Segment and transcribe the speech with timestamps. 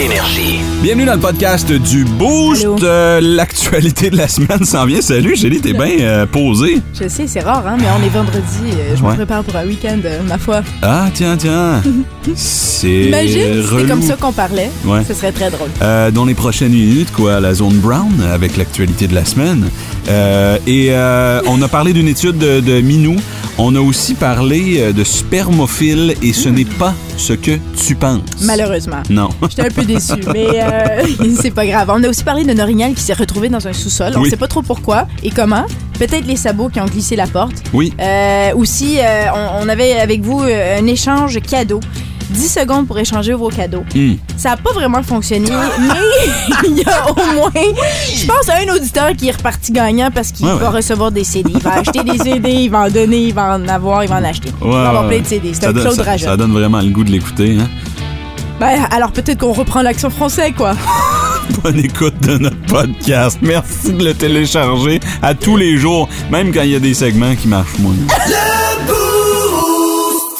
[0.00, 0.60] Énergie.
[0.82, 2.64] Bienvenue dans le podcast du Boost.
[2.82, 5.02] Euh, L'actualité de la semaine s'en vient.
[5.02, 6.78] Salut, Gélie, t'es bien euh, posé.
[6.98, 8.40] Je sais, c'est rare, hein, mais on est vendredi.
[8.78, 9.10] euh, je Ouais.
[9.10, 10.62] me prépare pour un week-end, euh, ma foi.
[10.80, 11.82] Ah, tiens, tiens.
[12.34, 13.78] C'est Imagine, relou.
[13.78, 14.70] c'était comme ça qu'on parlait.
[14.86, 15.00] Ouais.
[15.06, 15.68] Ce serait très drôle.
[15.82, 19.68] Euh, dans les prochaines minutes, quoi, la zone Brown avec l'actualité de la semaine.
[20.08, 23.16] Euh, et euh, on a parlé d'une étude de, de Minou.
[23.62, 28.22] On a aussi parlé euh, de spermophile et ce n'est pas ce que tu penses.
[28.40, 29.02] Malheureusement.
[29.10, 29.28] Non.
[29.50, 31.04] J'étais un peu déçue, mais euh,
[31.40, 31.90] c'est pas grave.
[31.94, 34.14] On a aussi parlé d'un orignal qui s'est retrouvé dans un sous-sol.
[34.16, 34.30] On Oui.
[34.30, 35.66] sait pas trop pourquoi et comment.
[35.98, 37.52] Peut-être les sabots qui ont glissé la porte.
[37.74, 37.92] Oui.
[38.00, 41.80] Euh, aussi, euh, on, on avait avec vous un échange cadeau.
[42.30, 43.84] 10 secondes pour échanger vos cadeaux.
[43.94, 44.14] Hmm.
[44.36, 45.88] Ça n'a pas vraiment fonctionné, mais
[46.68, 50.46] il y a au moins, je pense, un auditeur qui est reparti gagnant parce qu'il
[50.46, 50.76] Ouais, va ouais.
[50.76, 51.50] recevoir des CD.
[51.54, 54.16] Il va acheter des CD, il va en donner, il va en avoir, il va
[54.16, 54.50] en acheter.
[54.64, 55.50] il va avoir plein de CD.
[55.52, 56.18] C'est Ça un Claude ça-.
[56.18, 57.58] Ça donne vraiment le goût de l'écouter.
[57.60, 57.68] Hein?
[58.58, 60.74] Ben, alors peut-être qu'on reprend l'accent français, quoi.
[61.64, 63.38] Bonne écoute de notre podcast.
[63.42, 67.34] Merci de le télécharger à tous les jours, même quand il y a des segments
[67.34, 67.94] qui marchent moins.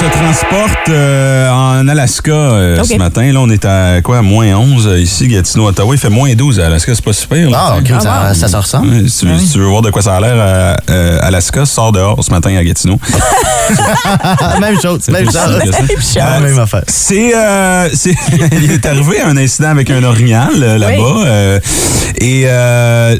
[0.00, 3.30] Se transporte euh, en Alaska euh, ce matin.
[3.32, 4.22] Là, on est à quoi?
[4.22, 5.94] Moins 11 euh, ici, Gatineau, Ottawa.
[5.94, 6.94] Il fait moins 12 à Alaska.
[6.94, 7.48] C'est pas super.
[7.54, 8.34] Ah, ok, Ah, ça, wow.
[8.34, 8.88] ça se ressemble.
[8.88, 11.66] Ouais, si, tu, si tu veux voir de quoi ça a l'air, euh, euh, Alaska
[11.66, 12.98] sort dehors ce matin à Gatineau.
[14.60, 16.18] même chose, même aussi chose.
[16.20, 16.82] Ah, même affaire.
[16.86, 18.14] C'est, euh, c'est-
[18.62, 21.60] il est arrivé un incident avec un orignal euh, là-bas euh,
[22.20, 23.16] et euh,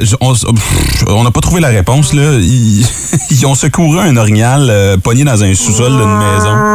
[1.09, 2.33] on n'a pas trouvé la réponse là.
[2.41, 2.87] Ils,
[3.31, 6.70] ils ont secouru un orignal euh, pogné dans un sous-sol d'une maison.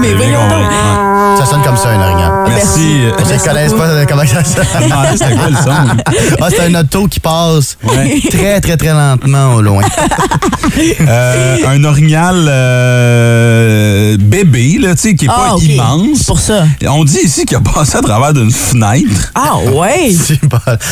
[0.00, 0.62] Mais J'ai bien voyons compris.
[0.62, 0.70] donc.
[0.70, 1.36] Ouais.
[1.38, 2.32] Ça sonne comme ça, un orignal.
[2.48, 3.02] Merci.
[3.12, 4.64] On ne connaissent pas comment ça sonne.
[5.16, 6.04] C'était quoi le son.
[6.40, 8.20] Ah, c'est un auto qui passe Ouais.
[8.30, 9.82] très, très, très lentement au loin.
[11.00, 16.18] Euh, un orignal euh, bébé, là, tu sais, qui est pas Ah, immense.
[16.18, 16.64] C'est pour ça.
[16.88, 20.12] On dit ici qu'il a passé à travers d'une fenêtre Ah, ouais.
[20.26, 20.38] C'est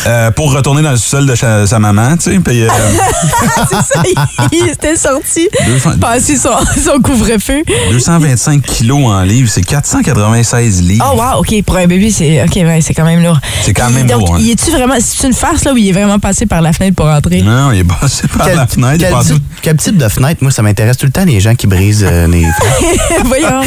[0.06, 1.34] euh, pour retourner dans le sous-sol de
[1.66, 2.36] sa maman, tu sais.
[2.36, 2.68] Euh,
[3.70, 4.02] c'est ça.
[4.52, 5.48] Il, il était sorti.
[6.00, 6.50] Passer son,
[6.84, 7.62] son couvre-feu.
[8.36, 11.04] 225 kilos en livres, c'est 496 livres.
[11.14, 11.40] Oh, wow.
[11.40, 13.38] OK, pour un bébé, c'est OK, ouais, c'est quand même lourd.
[13.62, 14.44] C'est quand même donc, lourd, hein.
[14.46, 14.94] Est-tu vraiment.
[15.00, 17.42] C'est une farce, là, où il est vraiment passé par la fenêtre pour entrer?
[17.42, 18.98] Non, il est passé par Quel, la fenêtre.
[18.98, 20.38] quel passé- type, quel type de fenêtre?
[20.42, 22.44] Moi, ça m'intéresse tout le temps, les gens qui brisent euh, les.
[23.24, 23.62] Voyons.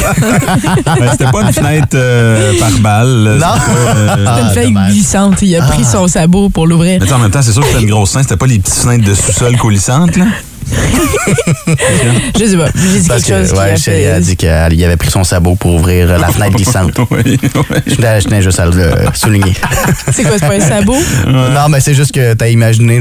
[0.84, 3.38] Ben, C'était pas une fenêtre euh, par balle.
[3.40, 3.46] Non.
[3.58, 4.92] c'était euh, une Ah, dommage.
[4.92, 5.42] glissante.
[5.42, 7.00] Il a pris son sabot pour l'ouvrir.
[7.02, 8.28] Mais en même temps, c'est sûr que c'était une grosse fenêtre.
[8.28, 10.26] C'était pas les petites fenêtres de sous-sol coulissantes, là.
[12.38, 12.68] Je sais pas.
[12.74, 14.48] J'ai dit Parce quelque que, chose qui ouais, a fait- a dit qu'il
[14.84, 16.98] avait pris son sabot pour ouvrir euh, la fenêtre glissante.
[17.10, 17.38] oui, oui.
[17.86, 17.94] Je
[18.24, 19.54] tenais juste à le souligner.
[20.12, 20.96] C'est quoi, c'est pas un sabot?
[21.26, 23.00] Non, mais c'est juste que t'as imaginé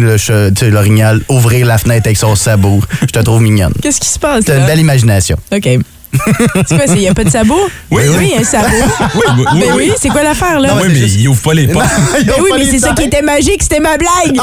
[0.62, 2.82] l'orignal ouvrir la fenêtre avec son sabot.
[3.02, 3.74] Je te trouve mignonne.
[3.82, 4.46] Qu'est-ce qui se passe?
[4.46, 4.68] T'as une là?
[4.68, 5.38] belle imagination.
[5.52, 5.68] OK.
[6.68, 7.70] C'est quoi, il n'y a pas de sabot?
[7.92, 8.34] Oui, Ben oui.
[8.40, 8.68] un sabot.
[8.72, 9.84] Oui, oui, oui, Ben oui.
[9.90, 10.76] oui, c'est quoi l'affaire, là?
[10.82, 11.86] oui, mais il ouvre pas les portes.
[12.26, 14.40] Ben oui, mais c'est ça qui était magique, c'était ma blague!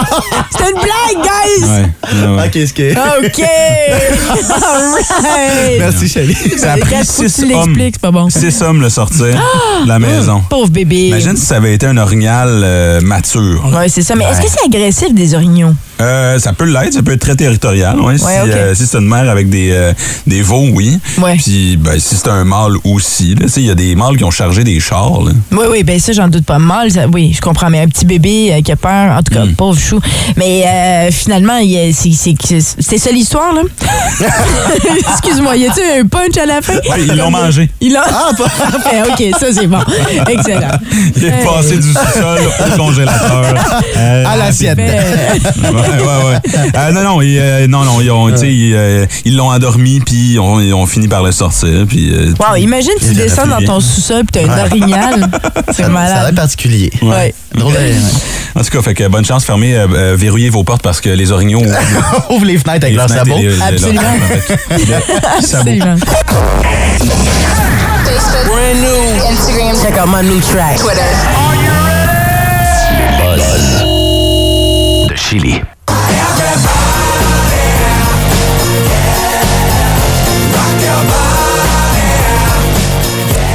[0.53, 1.65] C'était une blague, guys!
[1.65, 2.47] Ouais, ouais, ouais.
[2.47, 3.27] Ok, que.
[3.27, 3.43] OK!
[4.51, 5.79] Alright!
[5.79, 6.37] Merci, chérie.
[6.59, 7.49] Ça a pris six tu hommes.
[7.51, 8.31] l'expliques, c'est pas bon.
[8.31, 10.43] Six hommes le sortir de la maison.
[10.49, 11.09] Pauvre bébé.
[11.09, 13.65] Imagine si ça avait été un orignal euh, mature.
[13.75, 14.15] Ouais, c'est ça.
[14.15, 15.73] Mais est-ce que c'est agressif, des orignaux?
[16.01, 17.99] Euh, ça peut l'être, ça peut être très territorial.
[18.01, 19.93] Ouais, si euh, si c'est une mère avec des, euh,
[20.27, 20.99] des veaux, oui.
[21.19, 21.37] Ouais.
[21.37, 24.17] Puis ben, si c'est un mâle aussi, là, tu sais, il y a des mâles
[24.17, 25.23] qui ont chargé des chars.
[25.25, 25.33] Là.
[25.53, 26.59] Oui, oui, ben ça, j'en doute pas
[26.91, 27.71] ça- oui, je comprends.
[27.71, 29.55] Mais un petit bébé euh, qui a peur, en tout cas, Mm.
[29.55, 30.01] pauvre chou.
[30.37, 31.59] Mais euh, finalement,
[32.81, 33.63] c'est- ça l'histoire, là?
[35.13, 36.75] Excuse-moi, y a-tu un punch à la fin?
[36.75, 37.71] Ouais, ils l'ont mangé.
[37.81, 38.05] Il a.
[38.07, 39.79] Ah, Parfait, OK, ça, c'est bon.
[40.29, 40.79] Excellent.
[41.17, 42.41] Il est passé du sous-sol
[42.75, 43.55] au congélateur.
[44.27, 44.79] À l'assiette.
[45.87, 46.71] Ouais, ouais, ouais.
[46.77, 49.51] Euh, non, non, ils, euh, non, non, ils ont, tu sais, ils, euh, ils l'ont
[49.51, 51.87] endormi, puis ils ont, ils ont fini par le sortir.
[51.89, 55.29] Puis, euh, wow, imagine, tu Il descends dans ton sous-sol puis t'as un orignal.
[55.69, 56.23] C'est Ça, ça a malade.
[56.25, 56.91] l'air particulier.
[57.03, 57.35] Ouais.
[57.55, 60.83] Drôle de- En tout cas, fait que bonne chance, fermez, euh, euh, verrouillez vos portes
[60.83, 63.37] parce que les orignaux ouvrent Ouvre les fenêtres avec leur sabot.
[63.39, 64.03] et Absolument.
[68.47, 69.31] Brand new.
[69.31, 69.77] Instagram.
[69.83, 70.77] Check out my new track.
[70.79, 71.03] Twitter.
[75.09, 75.61] De Chili.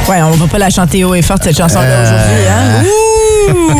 [0.08, 2.84] Ouais, on va pas la chanter haut et fort cette chanson-là Euh, aujourd'hui, hein?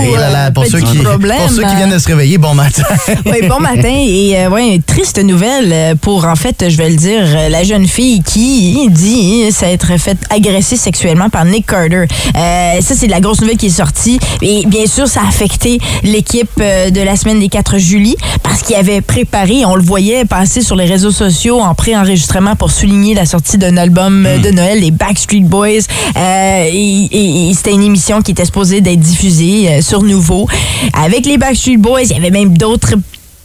[0.07, 2.55] Et là, là, pour, ceux qui, problème, pour ceux qui viennent de se réveiller, bon
[2.55, 2.83] matin.
[3.27, 3.89] Oui, bon matin.
[3.89, 7.49] Et euh, ouais, une triste nouvelle euh, pour, en fait, je vais le dire, euh,
[7.49, 12.05] la jeune fille qui dit s'être faite agresser sexuellement par Nick Carter.
[12.37, 14.19] Euh, ça, c'est la grosse nouvelle qui est sortie.
[14.41, 18.63] Et bien sûr, ça a affecté l'équipe euh, de la semaine des 4 juillet parce
[18.63, 23.15] qu'il avait préparé, on le voyait passer sur les réseaux sociaux en pré-enregistrement pour souligner
[23.15, 25.69] la sortie d'un album euh, de Noël, les Backstreet Boys.
[26.17, 30.49] Euh, et et- et c'était une émission qui était supposée d'être diffusée euh, sur Nouveau.
[30.95, 32.95] Avec les Backstreet Boys, il y avait même d'autres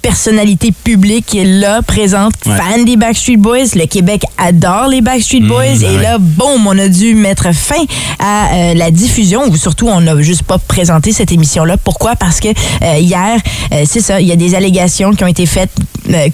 [0.01, 2.56] personnalités publiques là, présentes, Ouais.
[2.56, 3.75] fans des Backstreet Boys.
[3.75, 5.81] Le Québec adore les Backstreet Boys.
[5.81, 6.01] et ouais.
[6.01, 7.83] là, boum, on a dû mettre fin
[8.19, 11.75] à euh, la diffusion, ou surtout, on n'a juste pas présenté cette émission-là.
[11.77, 12.15] Pourquoi?
[12.15, 13.38] Parce que euh, hier,
[13.74, 15.71] euh, c'est ça, il y a des allégations qui ont été faites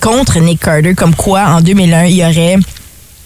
[0.01, 2.57] contre Nick Carter, comme quoi, en 2001, il y aurait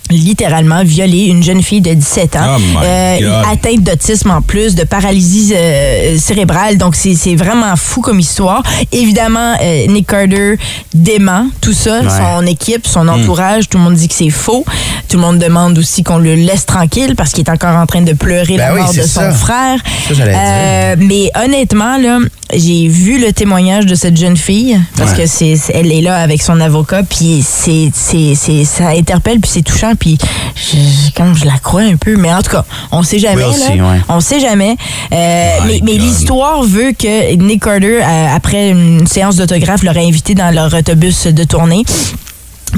[0.09, 2.79] littéralement violé une jeune fille de 17 ans, Oh
[3.19, 3.29] God.
[3.51, 6.77] atteinte d'autisme en plus, de paralysie euh, cérébrale.
[6.77, 8.63] Donc, c'est vraiment fou comme histoire.
[8.91, 10.55] Évidemment, euh, Nick Carter
[10.93, 12.07] dément tout ça, Ouais.
[12.09, 12.91] son équipe, Hmm.
[12.91, 13.69] son entourage.
[13.69, 14.65] Tout le monde dit que c'est faux.
[15.09, 18.01] Tout le monde demande aussi qu'on le laisse tranquille parce qu'il est encore en train
[18.01, 19.79] de pleurer Ben la oui, mort de son frère.
[20.07, 22.19] Ça, Euh, mais honnêtement, là,
[22.53, 25.17] j'ai vu le témoignage de cette jeune fille parce Ouais.
[25.23, 29.39] que c'est c'est- elle est là avec son avocat puis c'est c'est c'est ça interpelle
[29.39, 30.17] puis c'est touchant puis
[30.55, 33.43] je, je- comme je la crois un peu mais en tout cas on sait jamais
[33.43, 33.83] Oui, aussi, là.
[33.91, 34.01] ouais.
[34.09, 34.75] on sait jamais
[35.11, 35.49] Euh,
[35.83, 40.73] mais, l'histoire veut que Nick Carter euh, après une séance d'autographe l'aurait invité dans leur
[40.73, 41.83] autobus de tournée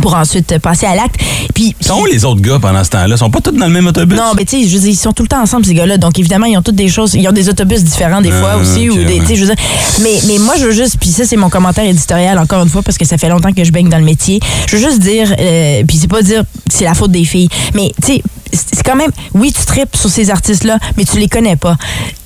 [0.02, 1.16] pour ensuite passer à l'acte
[1.54, 3.16] puis Ils sont où les autres gars pendant ce temps-là?
[3.16, 4.18] Ils sont pas tous dans le même autobus?
[4.18, 5.98] non, mais tu sais, je veux dire, ils sont tout le temps ensemble, ces gars-là.
[5.98, 7.16] Donc, évidemment, ils ont toutes des choses.
[7.16, 8.90] Ils ont des autobus différents des fois Ah, aussi.
[8.90, 9.20] ou des, ouais.
[9.20, 9.64] tu sais, je veux dire.
[10.02, 12.82] Mais, mais moi, je veux juste, puis ça, c'est mon commentaire éditorial, encore une fois,
[12.82, 14.40] parce que ça fait longtemps que je baigne dans le métier.
[14.68, 17.92] Je veux juste dire, euh, puis c'est pas dire c'est la faute des filles, mais
[18.04, 21.56] tu sais, c'est quand même, oui, tu tripes sur ces artistes-là, mais tu les connais
[21.56, 21.76] pas.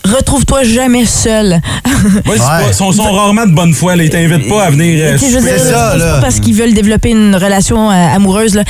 [0.05, 1.59] Retrouve-toi jamais seul.
[2.25, 2.37] Ouais, Ouais.
[2.67, 3.95] Ils sont, sont rarement de bonne foi.
[3.95, 4.03] là.
[4.03, 4.97] Ils t'invitent pas à venir.
[5.01, 6.15] euh, C'est ça, c'est là.
[6.15, 8.55] pas parce qu'ils veulent développer une relation euh, amoureuse.
[8.55, 8.63] là.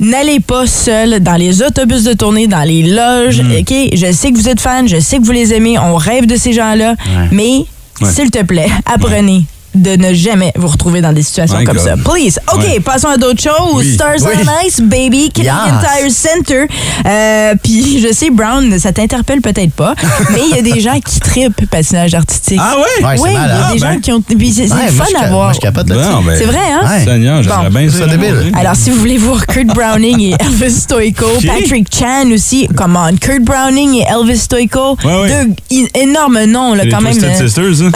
[0.00, 3.40] N'allez pas seul dans les autobus de tournée, dans les loges.
[3.42, 3.52] Mm.
[3.60, 3.74] OK?
[3.94, 6.36] Je sais que vous êtes fan, je sais que vous les aimez, on rêve de
[6.36, 6.94] ces gens-là,
[7.32, 7.64] mais
[8.00, 8.12] Ouais.
[8.12, 9.44] s'il te plaît, apprenez.
[9.74, 11.84] De ne jamais vous retrouver dans des situations My comme God.
[11.84, 11.94] ça.
[11.96, 12.38] Please.
[12.52, 12.80] OK, Ouais.
[12.80, 13.74] passons à d'autres choses.
[13.74, 13.94] Oui.
[13.94, 14.32] Stars Oui.
[14.44, 15.30] on Ice, baby.
[15.30, 16.12] Canadian Yes.
[16.16, 16.66] Tire Center.
[17.06, 19.94] Euh, Puis je sais, Brown, ça t'interpelle peut-être pas,
[20.30, 22.58] mais il y a des gens qui tripent patinage artistique.
[22.60, 23.04] Ah ouais?
[23.06, 23.92] Ouais, oui, il y a des Ah, ben.
[23.94, 24.20] gens qui ont.
[24.22, 25.52] puis C'est Ouais, fun je à voir.
[25.52, 26.80] Ben, C'est vrai, hein?
[26.88, 27.04] Ouais.
[27.04, 27.78] Seigneur, j'aimerais Bon.
[27.78, 28.52] bien C'est ça, débile.
[28.58, 31.26] Alors, si vous voulez voir Kurt Browning et Elvis Stoico.
[31.46, 37.00] Patrick Chan aussi, comment Kurt Browning et Elvis Stoico, deux énormes noms, là, Les quand
[37.00, 37.12] même.
[37.16, 37.90] Twisted euh, Sisters, hein?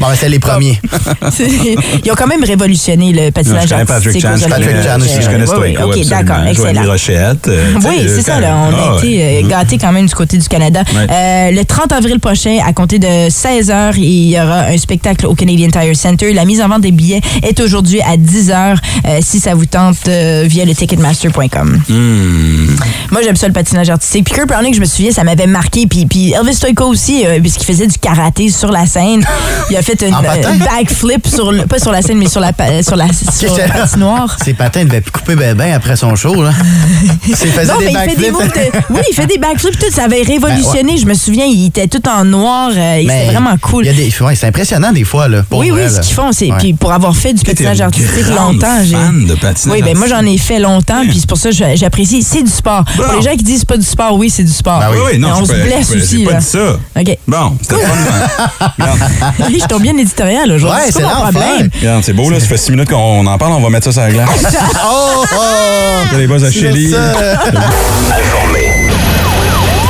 [0.00, 0.78] Bon, c'est les premiers.
[2.04, 4.34] Ils ont quand même révolutionné le Non, patinage je connais Patrick artistique Chan.
[4.34, 6.82] aux je connais- Patrick Chan aussi, Je connais Oui, Stoico, oui, OK, d'accord, excellent.
[6.84, 7.48] Rochette.
[7.48, 8.56] euh, Oui, c'est ça, là.
[8.56, 9.42] On Ah, a été ouais.
[9.44, 10.82] euh, gâtés quand même du côté du Canada.
[10.94, 15.34] Euh, le 30 avril prochain, à compter de 16h, il y aura un spectacle au
[15.34, 16.32] Canadian Tire Center.
[16.32, 20.06] La mise en vente des billets est aujourd'hui à 10h, euh, si ça vous tente,
[20.08, 21.80] via le ticketmaster.com.
[21.88, 22.76] Hmm.
[23.10, 24.24] Moi, j'aime ça le patinage artistique.
[24.26, 25.86] Puis Kurt Browning, je me souviens, ça m'avait marqué.
[25.86, 29.24] Puis, puis Elvis Stoico aussi, puisqu'il faisait du karaté sur la scène.
[29.70, 30.50] Il a fait une, patin?
[30.50, 32.52] un backflip sur le, pas sur la scène, mais sur la,
[32.82, 34.36] sur la, sur la patinoire.
[34.44, 36.50] Ses patins devaient couper ben ben après son show, là.
[37.34, 38.32] C'est faisait Non, des mais il fait des backflips.
[38.32, 38.48] moves
[38.88, 39.90] de- Oui, il fait des backflips, tout.
[39.92, 40.92] Ça avait révolutionné.
[40.94, 42.70] Ben, Je me souviens, il était tout en noir.
[42.74, 43.84] euh, C'était vraiment cool.
[43.84, 45.42] il y a des- ouais, c'est impressionnant des fois, là.
[45.48, 46.50] pour Oui, oui, ce qu'ils font, c'est.
[46.50, 46.58] Ouais.
[46.58, 48.94] Puis pour avoir fait du patinage artistique longtemps, j'ai.
[48.96, 51.54] fan de patinage Oui, ben moi j'en ai fait longtemps, puis c'est pour ça que
[51.54, 52.22] j'a- j'apprécie.
[52.22, 52.84] C'est du sport.
[52.96, 53.02] Bon.
[53.04, 54.78] Pour les gens qui disent c'est pas du sport, oui, c'est du sport.
[54.80, 56.38] Ben Oui, oui, non, on se blesse aussi, J'ai pas là.
[56.38, 56.78] dit ça.
[56.98, 57.18] OK.
[57.26, 58.94] Bon, c'était pas
[59.48, 60.80] je tombe bien éditorial aujourd'hui.
[60.86, 61.22] Ouais, c'est l'enfer.
[61.24, 61.70] problème.
[61.80, 62.40] regarde, c'est beau, là.
[62.40, 63.52] Ça fait six minutes qu'on en parle.
[63.52, 64.28] On va mettre ça sur la glace.
[64.88, 66.06] Oh, oh!
[66.10, 66.90] T'as les buzz à C'est Shelly.
[66.92, 66.98] ça.
[66.98, 68.72] Informé.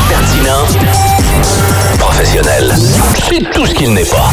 [0.08, 0.80] Pertinent.
[1.98, 2.74] Professionnel.
[3.28, 4.30] C'est tout ce qu'il n'est pas.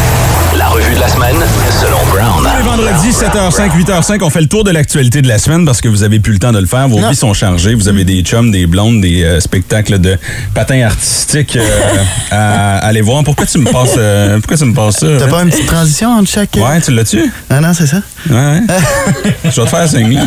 [0.57, 1.43] La revue de la semaine,
[1.81, 2.22] selon Brown.
[2.43, 5.79] Tous les vendredis, 7h05, 8h05, on fait le tour de l'actualité de la semaine parce
[5.79, 6.89] que vous avez plus le temps de le faire.
[6.89, 7.09] Vos Non.
[7.09, 7.73] vies sont chargées.
[7.73, 10.17] Vous avez des chums, des blondes, des euh, spectacles de
[10.53, 11.63] patins artistiques euh,
[12.31, 13.23] à, à aller voir.
[13.23, 15.07] Pourquoi tu me passes, euh, pourquoi tu me passes ça?
[15.19, 15.29] T'as hein?
[15.29, 16.55] pas une petite transition entre chaque.
[16.57, 17.31] Ouais, tu l'as-tu?
[17.49, 18.01] Ah non, c'est ça?
[18.29, 18.61] Ouais, ouais.
[19.43, 20.19] Je vais te faire signe.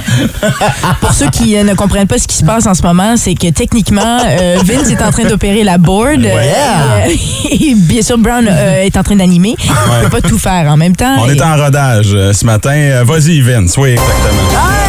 [1.01, 3.35] Pour ceux qui euh, ne comprennent pas ce qui se passe en ce moment, c'est
[3.35, 6.25] que techniquement, euh, Vince est en train d'opérer la board.
[6.25, 7.07] euh,
[7.51, 9.55] et, bien sûr, Brown euh, est en train d'animer.
[9.99, 11.17] On peut pas tout faire en même temps.
[11.21, 13.03] On Et- est en rodage ce matin.
[13.05, 13.77] Vas-y, Vince.
[13.79, 14.43] Oui, exactement.
[14.51, 14.86] Trouvé!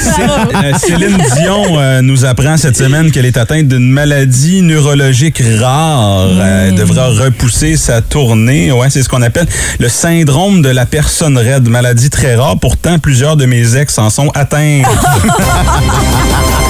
[0.00, 6.28] Euh, Céline Dion euh, nous apprend cette semaine qu'elle est atteinte d'une maladie neurologique rare.
[6.30, 8.72] Euh, Elle devra repousser sa tournée.
[8.72, 9.46] Ouais, c'est ce qu'on appelle
[9.78, 11.68] le syndrome de la personne raide.
[11.68, 12.58] Maladie très rare.
[12.58, 14.82] Pourtant, plusieurs de mes ex en sont atteints.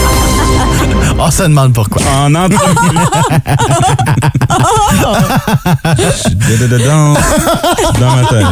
[1.22, 2.00] On se demande pourquoi.
[2.24, 2.98] En entrevue.
[5.98, 7.14] Je suis dedans,
[8.00, 8.46] dans ma tête.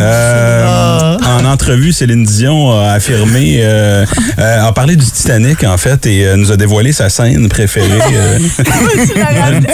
[0.00, 4.04] Euh, en entrevue, Céline Dion a affirmé, euh,
[4.38, 7.88] euh, a parlé du Titanic, en fait, et nous a dévoilé sa scène préférée.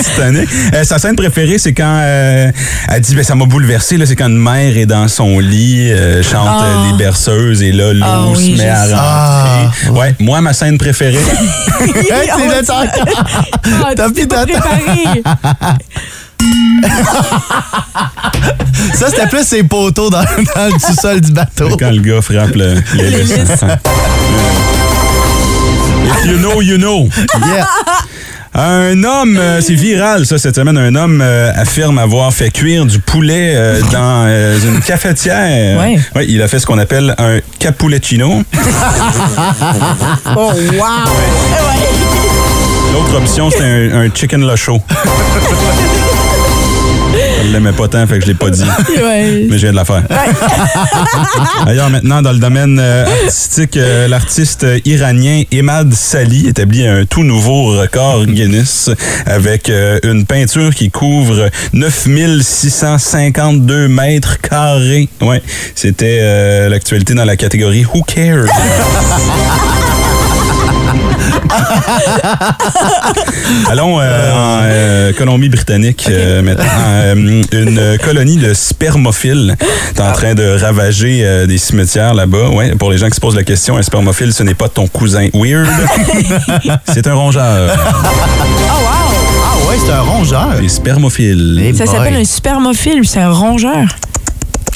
[0.02, 0.48] Titanic.
[0.74, 2.50] Euh, sa scène préférée, c'est quand euh,
[2.88, 5.90] elle dit, ben, ça m'a bouleversé, là, c'est quand une mère est dans son lit,
[5.92, 6.84] euh, chante Ah.
[6.90, 8.96] les berceuses, et là, l'eau Ah oui, se met à rentrer.
[9.88, 11.18] Ah, ouais, moi, ma scène préférée.
[11.94, 13.04] Hey, tu l'as encore.
[13.84, 15.22] Ah, T'as ta- préparé.
[18.94, 21.76] Ça, c'était plus ses poteaux dans, dans le sous-sol du bateau.
[21.78, 23.30] quand le gars frappe le, l'hélice.
[23.30, 23.64] L'hélice.
[26.08, 27.08] If you know, you know.
[27.46, 27.66] Yeah.
[28.58, 32.86] Un homme, euh, c'est viral ça cette semaine, un homme euh, affirme avoir fait cuire
[32.86, 35.78] du poulet euh, dans euh, une cafetière.
[35.78, 35.98] Ouais.
[36.26, 38.42] il a fait ce qu'on appelle un cappuccino.
[40.38, 40.86] Oh, wow!
[42.92, 44.82] L'autre option, c'était un, un chicken locho.
[47.46, 48.64] Je l'aimais pas tant, fait que je l'ai pas dit.
[48.96, 49.46] Ouais.
[49.48, 50.02] Mais je viens de la faire.
[51.64, 57.22] D'ailleurs, maintenant, dans le domaine euh, artistique, euh, l'artiste iranien Emad Sali établit un tout
[57.22, 58.90] nouveau record Guinness
[59.26, 65.08] avec euh, une peinture qui couvre 9652 mètres carrés.
[65.20, 65.42] Ouais,
[65.74, 68.46] c'était euh, l'actualité dans la catégorie Who Cares?
[73.70, 76.64] Allons euh, en euh, Colombie-Britannique euh, maintenant.
[76.78, 79.56] Euh, une colonie de spermophiles
[79.94, 82.48] est en train de ravager euh, des cimetières là-bas.
[82.50, 84.86] Ouais, pour les gens qui se posent la question, un spermophile, ce n'est pas ton
[84.86, 85.68] cousin weird.
[86.92, 87.44] C'est un rongeur.
[87.44, 87.76] Ah
[89.68, 90.48] ouais, c'est un rongeur.
[90.60, 91.74] Les spermophiles.
[91.76, 93.86] Ça s'appelle un spermophile, c'est un rongeur.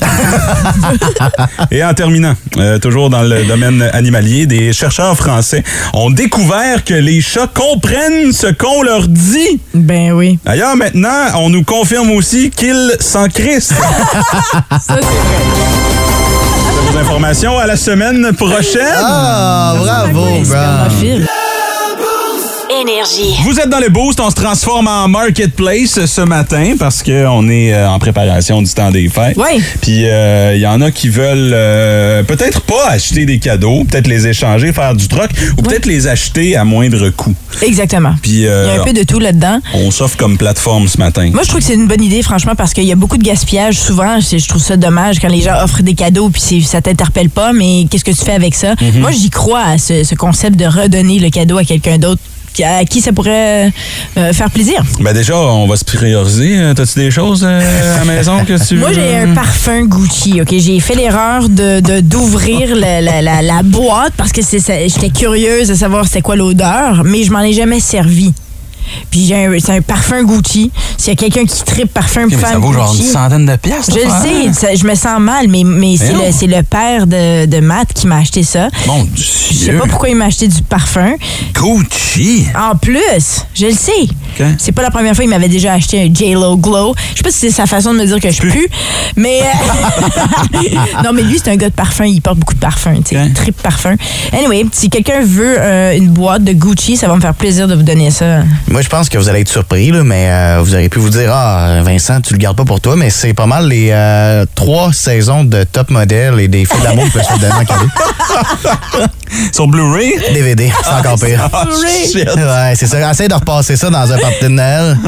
[1.71, 6.95] Et en terminant, euh, toujours dans le domaine animalier, des chercheurs français ont découvert que
[6.95, 9.61] les chats comprennent ce qu'on leur dit.
[9.75, 10.38] Ben oui.
[10.45, 13.73] D'ailleurs, maintenant, on nous confirme aussi qu'ils s'en crissent.
[14.71, 15.02] Ça, c'est vrai.
[16.92, 18.80] Des informations à la semaine prochaine.
[18.97, 21.26] Ah, bravo, spermophile.
[22.81, 23.35] Énergie.
[23.45, 27.75] Vous êtes dans le boost, on se transforme en marketplace ce matin parce qu'on est
[27.75, 29.37] euh, en préparation du temps des fêtes.
[29.37, 29.63] Oui.
[29.83, 34.07] Puis euh, il y en a qui veulent euh, peut-être pas acheter des cadeaux, peut-être
[34.07, 37.35] les échanger, faire du troc, ou peut-être les acheter à moindre coût.
[37.63, 38.15] Exactement.
[38.23, 39.61] Puis euh, Il y a un peu de tout là-dedans.
[39.75, 41.29] on s'offre comme plateforme ce matin.
[41.33, 43.25] Moi, je trouve que c'est une bonne idée, franchement, parce qu'il y a beaucoup de
[43.25, 44.19] gaspillage souvent.
[44.21, 47.87] Je trouve ça dommage quand les gens offrent des cadeaux puis ça t'interpelle pas, mais
[47.91, 48.75] qu'est-ce que tu fais avec ça?
[48.81, 49.01] Mhm.
[49.01, 52.23] Moi, j'y crois à ce, ce concept de redonner le cadeau à quelqu'un d'autre
[52.64, 53.73] à qui ça pourrait
[54.16, 54.83] euh, faire plaisir.
[55.00, 56.59] Ben déjà, on va se prioriser.
[56.59, 60.40] Euh, T'as-tu des choses euh, à la maison que tu Moi, j'ai un parfum Gucci,
[60.42, 60.49] OK?
[60.59, 65.69] J'ai fait l'erreur de de- d'ouvrir la, la- la- la boîte parce que j'étais curieuse
[65.69, 68.33] de savoir c'était quoi l'odeur, mais je m'en ai jamais servi.
[69.11, 70.70] Puis c'est un parfum Gucci.
[70.97, 73.11] S'il y a quelqu'un qui tripe parfum Ok, mais femme ça vaut genre une Gucci,
[73.12, 73.94] centaine de piastres.
[73.94, 77.61] je le sais, ça- je me sens mal, mais, mais c'est le, père de, de
[77.61, 78.68] Matt qui m'a acheté ça.
[78.87, 79.78] Mon Je sais Dieu.
[79.78, 81.12] pas pourquoi il m'a acheté du parfum.
[81.54, 82.47] Gucci?
[82.56, 83.92] En plus, je le sais.
[84.02, 84.47] OK.
[84.59, 86.94] C'est pas la première fois qu'il m'avait déjà acheté un J-Lo Glow.
[87.12, 88.68] Je sais pas si c'est sa façon de me dire que je pue,
[89.16, 89.40] mais...
[89.42, 90.59] euh,
[91.04, 92.04] non, mais lui, c'est un gars de parfum.
[92.04, 93.25] Il porte beaucoup de parfum, tu sais.
[93.26, 93.97] Il tripe parfum.
[94.32, 97.75] Anyway, si quelqu'un veut euh, une boîte de Gucci, ça va me faire plaisir de
[97.75, 98.40] vous donner ça.
[98.68, 101.11] Moi, je pense que vous allez être surpris, là, mais euh, vous auriez pu vous
[101.11, 104.45] dire Ah, Vincent, tu le gardes pas pour toi, mais c'est pas mal les euh,
[104.55, 107.65] trois saisons de top modèle et des films d'amour que je peux te donner en
[107.65, 107.87] cadeau.
[109.53, 110.13] Sur Blu-ray?
[110.35, 111.49] DVD, c'est encore pire.
[111.53, 111.65] Ah,
[112.11, 112.25] shit.
[112.27, 113.11] Ouais, c'est ça.
[113.11, 114.99] Essaye de repasser ça dans un party de Noël.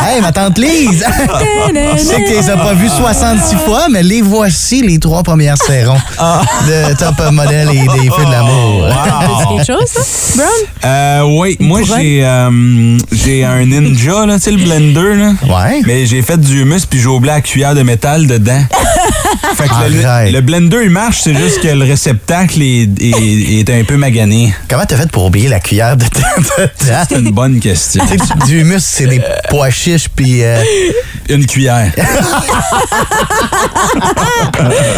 [0.00, 1.04] hey, ma tante Lise!
[1.94, 5.22] Je sais que tu les as pas vus 66 fois, mais les voici, les trois
[5.22, 5.96] premières saisons
[6.66, 8.88] de Top Model et des films de l'amour.
[9.40, 10.00] C'est quelque chose, ça,
[10.36, 10.50] Brown?
[10.84, 15.32] Euh, oui, moi j'ai euh, j'ai un ninja, là, tu sais, le blender, là.
[15.48, 15.82] Ouais.
[15.86, 18.62] Mais j'ai fait du humus puis j'ai oublié la cuillère de métal dedans.
[19.56, 23.84] fait que le, blender, il marche, c'est juste que le réceptacle est, est- est un
[23.84, 24.54] peu magané.
[24.68, 26.66] Comment t'as fait pour oublier la cuillère de dedans?
[27.08, 28.02] C'est une bonne question.
[28.06, 30.62] Tu sais, du humus, c'est des pois chiches, puis euh,
[31.28, 31.92] Une cuillère.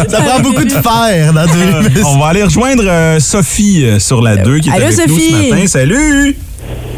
[0.09, 2.03] ça prend beaucoup de fer dans du humus.
[2.05, 5.17] On va aller rejoindre euh, Sophie euh, sur la 2 qui est Allô, avec nous
[5.17, 5.49] ce Sophie?
[5.51, 5.67] matin.
[5.67, 6.35] Salut!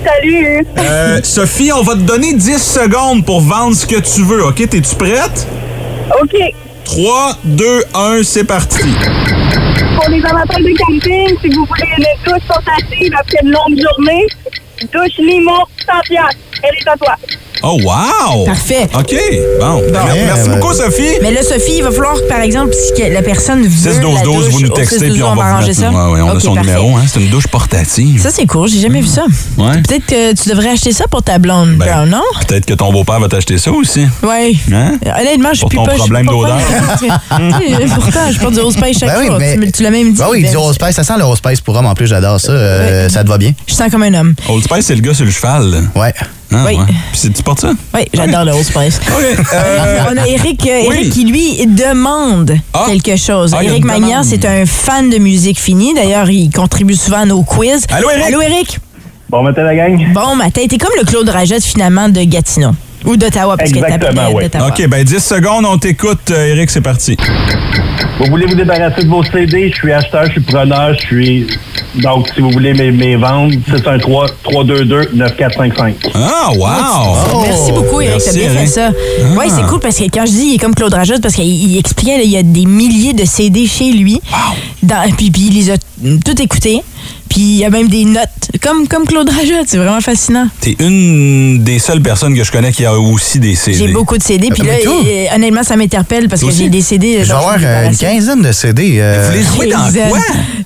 [0.05, 0.67] Salut!
[0.77, 4.57] Euh, Sophie, on va te donner 10 secondes pour vendre ce que tu veux, OK?
[4.57, 5.47] T'es-tu prête?
[6.21, 6.35] OK.
[6.83, 8.83] 3, 2, 1, c'est parti.
[9.95, 14.27] Pour les amateurs de camping, si vous voulez une douche sensative après une longue journée,
[14.93, 16.37] douche Nimo, 100 piastres.
[16.61, 17.15] Elle est à toi.
[17.67, 18.45] Oh, wow!
[18.45, 18.87] Parfait.
[18.93, 19.15] OK.
[19.59, 19.81] Bon.
[19.91, 21.17] Merci beaucoup, Sophie.
[21.21, 24.15] Mais là, Sophie, il va falloir, par exemple, si que la personne veut 6 12
[24.15, 25.89] la 12 douche, vous nous au textez 6 12 puis on va arranger mettre- ça.
[25.89, 26.69] Ouais, ouais, on a Ok, son parfait.
[26.71, 27.03] numéro, hein.
[27.11, 28.21] C'est une douche portative.
[28.21, 28.69] Ça, c'est cool.
[28.69, 29.25] J'ai jamais vu ça.
[29.57, 29.81] Ouais.
[29.81, 32.21] Peut-être que tu devrais acheter ça pour ta blonde, Ben, Brown, non?
[32.47, 34.05] Peut-être que ton beau-père va t'acheter ça aussi.
[34.23, 34.59] Oui.
[34.71, 34.97] Hein?
[35.19, 35.91] Honnêtement, je Pour suis ton pas...
[35.93, 39.37] je sais problème sais, Pourtant, je porte du rose paille chaque Ben oui, jour.
[39.39, 40.19] mais- Tu, l'as même dit.
[40.19, 42.39] Ben oui, du rose spice, ça sent le rose spice pour homme en plus, j'adore
[42.39, 42.51] ça.
[42.51, 43.53] Euh, Ça te va bien?
[43.67, 44.33] Je sens comme un homme.
[44.49, 45.69] Old Spice, c'est le gars sur le cheval.
[45.71, 45.77] là.
[46.01, 46.13] Ouais.
[46.55, 46.75] Hein, Oui.
[46.77, 46.85] ouais.
[47.11, 47.71] Puis c'est- tu portes ça?
[47.93, 48.99] Oui, j'adore le rose spice.
[49.53, 50.95] Euh, On a Eric, euh, oui.
[50.95, 52.85] Eric qui, lui, demande Ah.
[52.87, 53.53] quelque chose.
[53.57, 55.93] Ah, Eric une Magnan, c'est un fan de musique finie.
[55.93, 57.85] D'ailleurs, il contribue souvent à nos quiz.
[57.91, 58.25] Allô, Eric?
[58.25, 58.79] Allô, Eric?
[59.29, 60.13] Bon matin, la gang.
[60.13, 60.61] Bon matin.
[60.69, 62.71] T'es comme le Claude Rajette, finalement, de Gatineau.
[63.05, 64.43] Ou d'Ottawa, parce Exactement, oui.
[64.43, 64.67] d'Ottawa.
[64.69, 67.17] OK, ben 10 secondes, on t'écoute, euh, Eric, c'est parti.
[68.19, 69.69] Vous voulez vous débarrasser de vos CD?
[69.71, 71.47] Je suis acheteur, je suis preneur, je suis.
[72.01, 75.93] Donc, si vous voulez mes, mes ventes, 613-322-9455.
[76.13, 77.41] Ah, wow!
[77.41, 78.21] Merci beaucoup, Eric.
[78.23, 78.89] T'as bien fait ça.
[78.91, 79.23] Ah.
[79.37, 81.45] Oui, c'est cool parce que quand je dis il est comme Claude Rajette, parce qu'il
[81.45, 84.19] il expliquait, là, il y a des milliers de CD chez lui.
[84.83, 86.81] Dans- puis, puis il les a tout écoutés.
[87.35, 88.29] Puis il y a même des notes.
[88.61, 90.47] Comme, comme Claude Rajette, c'est vraiment fascinant.
[90.61, 93.77] T'es une des seules personnes que je connais qui a aussi des CD.
[93.77, 94.47] J'ai beaucoup de CD.
[94.49, 97.17] Puis là, euh, honnêtement, ça m'interpelle parce que j'ai des CD.
[97.23, 98.95] Je vais avoir euh, une quinzaine de CD.
[98.99, 100.19] euh, Vous les jouez dans quoi?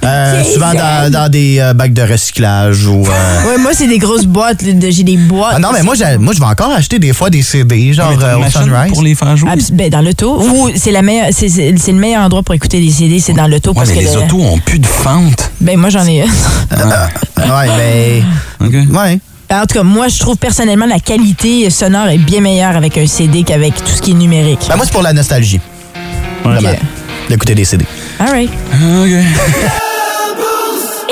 [0.05, 3.03] euh, souvent dans, dans des euh, bacs de recyclage ou.
[3.03, 4.63] euh, Ouais, moi, c'est des grosses boîtes.
[4.63, 5.53] J'ai des boîtes.
[5.55, 8.38] Ah non, mais moi, moi, je vais encore acheter des fois des CD, genre euh,
[8.38, 8.91] au Sunrise.
[8.93, 9.49] pour les faire jouer?
[9.73, 10.39] Ben, dans l'auto.
[10.39, 13.33] Ou c'est la meilleure, c'est, c'est- c'est le meilleur endroit pour écouter des CD, c'est
[13.33, 13.71] dans l'auto.
[13.71, 15.51] Ouais, parce mais que les le- autos ont plus de fente.
[15.61, 16.31] Ben, moi, j'en ai une.
[17.39, 18.67] Ouais, ben.
[18.67, 18.73] OK.
[18.93, 19.19] Ouais.
[19.51, 23.07] En tout cas, moi, je trouve personnellement la qualité sonore est bien meilleure avec un
[23.07, 24.59] CD qu'avec tout ce qui est numérique.
[24.69, 25.59] Ben, moi, c'est pour la nostalgie.
[26.45, 26.63] Ok.
[27.29, 27.85] D'écouter des CD.
[28.19, 28.51] All right.
[28.73, 29.79] OK.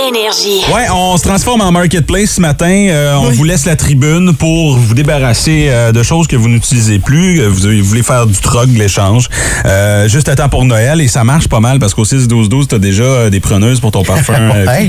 [0.08, 0.62] Énergie.
[0.74, 2.70] Ouais, on se transforme en marketplace ce matin.
[2.90, 7.00] Euh, on vous laisse la tribune pour vous débarrasser euh, de choses que vous n'utilisez
[7.00, 7.42] plus.
[7.42, 9.28] Euh, Vous, vous voulez faire du troc, de l'échange.
[9.66, 12.78] Euh, juste à temps pour Noël et ça marche pas mal parce qu'au 6-12-12, t'as
[12.80, 14.34] déjà euh, des preneuses pour ton parfum.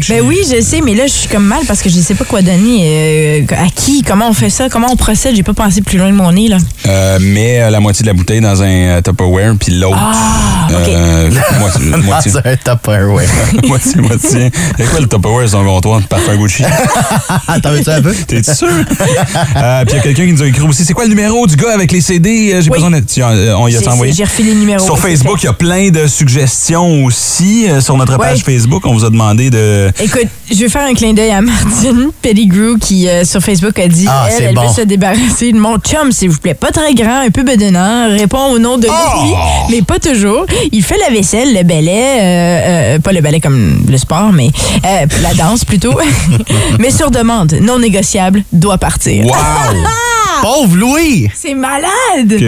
[0.08, 2.25] Ben oui, je sais, mais là, je suis comme mal parce que je sais pas
[2.25, 3.40] quoi donner.
[3.40, 4.02] euh, à qui?
[4.02, 4.68] Comment on fait ça?
[4.68, 5.34] Comment on procède?
[5.34, 6.58] J'ai pas pensé plus loin de mon nez, là.
[6.87, 9.98] Euh, mets euh, la moitié de la bouteille dans un euh, Tupperware puis l'autre.
[10.00, 10.88] Ah, OK.
[10.88, 13.28] euh, moitié, moitié, Dans un Tupperware.
[13.66, 14.50] moitié, moitié.
[14.78, 16.62] C'est quoi le Tupperware, c'est un comptoir de parfum Gucci?
[17.62, 18.14] T'en veux-tu un peu?
[18.26, 18.68] T'es sûr?
[18.68, 20.84] euh, puis il y a quelqu'un qui nous a écrit aussi.
[20.84, 22.52] C'est quoi le numéro du gars avec les CD?
[22.52, 22.76] Euh, J'ai Oui.
[22.76, 23.00] besoin de.
[23.00, 24.12] Tu- euh, on y a envoyé?
[24.12, 24.84] J'ai refilé le numéro.
[24.84, 27.66] Sur Facebook, il y a plein de suggestions aussi.
[27.68, 28.54] Euh, sur notre page Ouais.
[28.54, 29.90] Facebook, on vous a demandé de.
[30.00, 33.88] Écoute, je vais faire un clin d'œil à Martine Pettigrew qui, euh, sur Facebook, a
[33.88, 34.66] dit Ah, elle, elle bon.
[34.68, 36.54] veut se débarrasser de mon chum, s'il vous plaît.
[36.54, 39.23] Pas très grand, un peu bedonnant, répond au nom de Oh!
[39.25, 40.47] lui, mais pas toujours.
[40.73, 41.90] Il fait la vaisselle, le balai,
[42.21, 44.49] euh, euh, pas le balai comme le sport, mais
[45.02, 45.99] euh, la danse plutôt.
[46.78, 49.25] mais sur demande, non négociable, doit partir.
[49.25, 49.32] Wow!
[50.43, 51.28] Pauvre Louis!
[51.34, 51.91] C'est malade!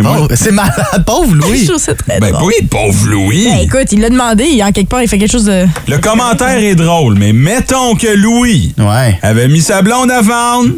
[0.02, 1.62] Moi- C'est malade, pauvre Louis!
[1.62, 2.44] Je trouve ça très Ben drôle.
[2.60, 3.46] oui, pauvre Louis!
[3.46, 5.66] Ben, écoute, il l'a demandé, il, en quelque part, il fait quelque chose de.
[5.88, 9.18] Le commentaire est drôle, mais mettons que Louis Ouais.
[9.22, 10.70] avait mis sa blonde à vendre,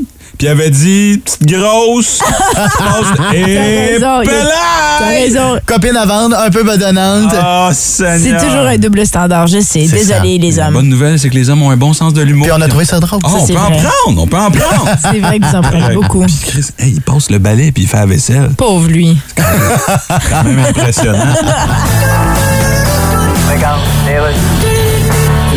[0.43, 2.19] puis avait dit petite grosse.
[3.33, 4.29] Et raison, il-
[4.99, 5.57] T'as raison.
[5.65, 7.33] Copine à vendre, un peu bedonnante.
[7.41, 8.43] Oh, C'est Seigneur!
[8.43, 9.87] toujours un double standard, je sais.
[9.87, 10.75] C'est Désolé, les La hommes.
[10.75, 12.49] bonne nouvelle, c'est que les hommes ont un bon sens de l'humour.
[12.49, 13.21] Puis on a trouvé ça drôle.
[13.23, 13.79] Oh, on c'est peut en vrai.
[14.05, 14.89] prendre, on peut en prendre.
[15.13, 16.25] C'est vrai que vous en prenez beaucoup.
[16.27, 18.51] Puis Chris, hey, il passe le balai puis il fait la vaisselle.
[18.57, 19.17] Pauvre lui.
[19.37, 21.19] quand même impressionnant.
[23.53, 24.62] Tu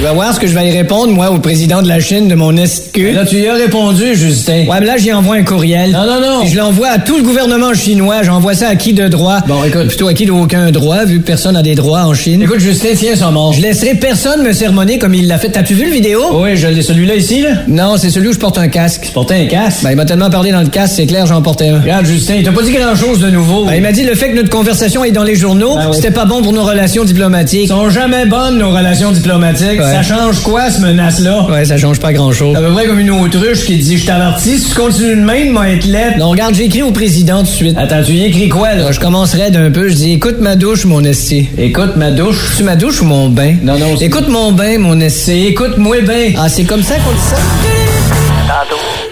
[0.05, 2.35] vas voir ce que je vais y répondre, moi, au président de la Chine de
[2.35, 3.13] mon SQ.
[3.15, 4.65] Là, tu y as répondu, Justin.
[4.67, 5.93] Ouais, mais là, j'y envoie un courriel.
[5.93, 6.43] Non, non, non.
[6.43, 8.21] Et je l'envoie à tout le gouvernement chinois.
[8.21, 9.39] J'envoie ça à qui de droit?
[9.47, 12.43] Bon, écoute, plutôt à qui d'aucun droit, vu que personne n'a des droits en Chine?
[12.43, 13.53] Écoute, Justin, tiens son mort.
[13.53, 15.49] Je laisserai personne me sermonner comme il l'a fait.
[15.49, 16.21] T'as-tu vu le vidéo?
[16.33, 17.63] Oui, je l'ai celui-là ici, là?
[17.67, 19.05] Non, c'est celui où je porte un casque.
[19.07, 19.81] Tu portais un casque?
[19.81, 21.81] Ben, il m'a tellement parlé dans le casque, c'est clair, j'en portais un.
[21.81, 23.65] Regarde, Justin, il t'a pas dit grand-chose de nouveau.
[23.65, 26.25] Ben, il m'a dit le fait que notre conversation est dans les journaux, c'était pas
[26.25, 27.69] bon pour nos relations diplomatiques.
[27.69, 29.79] sont jamais bonnes, nos relations diplomatiques.
[29.95, 31.47] Ça change quoi, ce menace-là?
[31.49, 32.53] Ouais, ça change pas grand-chose.
[32.55, 35.51] À peu près comme une autruche qui dit, je t'avertis, si tu continues de même,
[35.51, 36.17] moi être lettre.
[36.17, 37.77] Non, regarde, j'ai écrit au président tout de suite.
[37.77, 38.91] Attends, tu y écris quoi, là?
[38.91, 41.47] Je commencerai d'un peu, je dis, écoute ma douche, mon esti.
[41.58, 42.58] Écoute ma douche.
[42.58, 43.55] Tu ma douche ou mon bain?
[43.63, 43.95] Non, non.
[43.95, 45.47] Écoute mon bain, mon esti.
[45.47, 46.34] Écoute-moi bain.
[46.38, 47.38] Ah, c'est comme ça qu'on dit ça?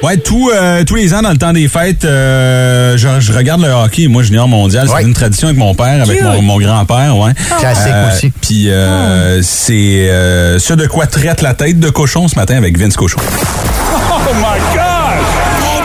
[0.04, 3.62] Ouais, tout, euh, tous les ans, dans le temps des fêtes, euh, je, je regarde
[3.62, 4.88] le hockey, moi, junior mondial.
[4.90, 5.04] C'est Ouais.
[5.04, 7.32] une tradition avec mon père, avec mon, mon grand-père, ouais.
[7.60, 8.32] Classique Euh, aussi.
[8.42, 12.78] Puis euh, c'est euh, ce de quoi traite la tête de cochon ce matin avec
[12.78, 13.20] Vince Cochon.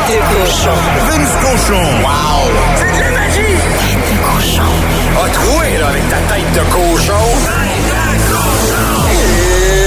[0.09, 1.83] Vince Cochon.
[2.03, 2.51] Wow!
[2.77, 3.57] C'est de la magie!
[3.79, 4.63] Tête de cochon.
[5.25, 7.25] A troué, là, avec ta tête de cochon.
[7.45, 9.78] Tête de cochon.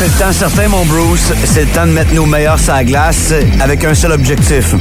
[0.00, 2.84] C'est le temps certain, mon Bruce, c'est le temps de mettre nos meilleurs sur la
[2.84, 4.74] glace avec un seul objectif.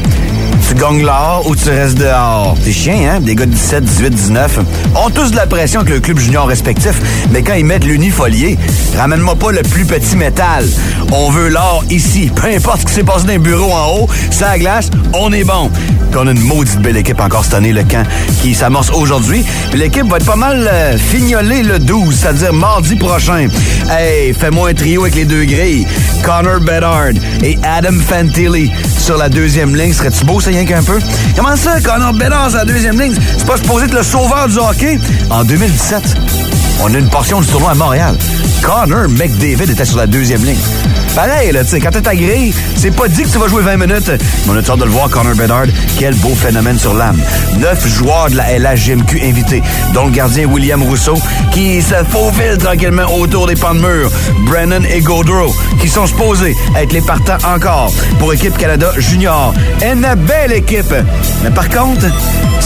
[0.70, 2.56] Tu gagnes l'or ou tu restes dehors.
[2.64, 3.20] C'est chien, hein?
[3.22, 4.60] Des gars de 17, 18, 19
[4.96, 6.94] ont tous de la pression avec le club junior respectif,
[7.32, 8.56] mais quand ils mettent l'unifolié,
[8.96, 10.64] ramène-moi pas le plus petit métal.
[11.12, 12.30] On veut l'or ici.
[12.36, 15.34] Peu importe ce qui s'est passé dans les bureaux en haut, ça la glace, on
[15.34, 15.72] est bon.
[16.12, 18.04] Puis on a une maudite belle équipe encore cette année, le camp,
[18.42, 19.44] qui s'amorce aujourd'hui.
[19.72, 23.48] Puis l'équipe va être pas mal euh, fignolée le 12, c'est-à-dire mardi prochain.
[23.90, 25.88] Hey, fais-moi un trio avec les deux grilles.
[26.24, 29.94] Connor Bedard et Adam Fantilli sur la deuxième ligne.
[29.94, 31.00] Serais-tu beau, ça, peu?
[31.36, 33.16] Comment ça, Connor Bedard la deuxième ligne?
[33.38, 35.00] C'est pas supposé être le sauveur du hockey?
[35.30, 36.16] En 2017,
[36.82, 38.18] on a une portion du tournoi à Montréal.
[38.62, 40.60] Connor McDavid était sur la deuxième ligne.
[41.20, 43.76] Pareil, là, tu sais, quand t'es grille, c'est pas dit que tu vas jouer 20
[43.76, 44.08] minutes.
[44.08, 45.66] Mais on a hâte de le voir, Connor Bedard.
[45.98, 47.20] Quel beau phénomène sur l'âme.
[47.58, 49.62] Neuf joueurs de la LHGMQ invités,
[49.94, 51.16] dont le gardien William Rousseau,
[51.52, 54.10] qui se faufile tranquillement autour des pans de mur.
[54.46, 59.54] Brennan et Gaudreau, qui sont supposés être les partants encore pour Équipe Canada Junior.
[59.82, 60.96] Une belle équipe.
[61.44, 62.06] Mais par contre,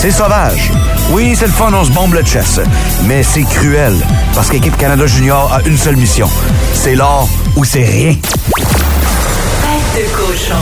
[0.03, 0.69] c'est sauvage.
[1.11, 2.59] Oui, c'est le fun, on se bombe le chest.
[3.05, 3.93] Mais c'est cruel,
[4.35, 6.29] parce qu'Équipe Canada Junior a une seule mission.
[6.73, 8.11] C'est l'or ou c'est rien.
[8.11, 10.55] Tête de cochon.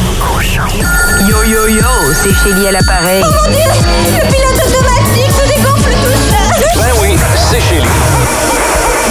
[1.27, 3.23] Yo yo yo, c'est Chélie à l'appareil.
[3.25, 3.71] Oh mon Dieu!
[4.13, 6.67] Le pilote automatique se dégonfle tout seul!
[6.75, 7.17] Ben oui,
[7.49, 7.81] c'est lui.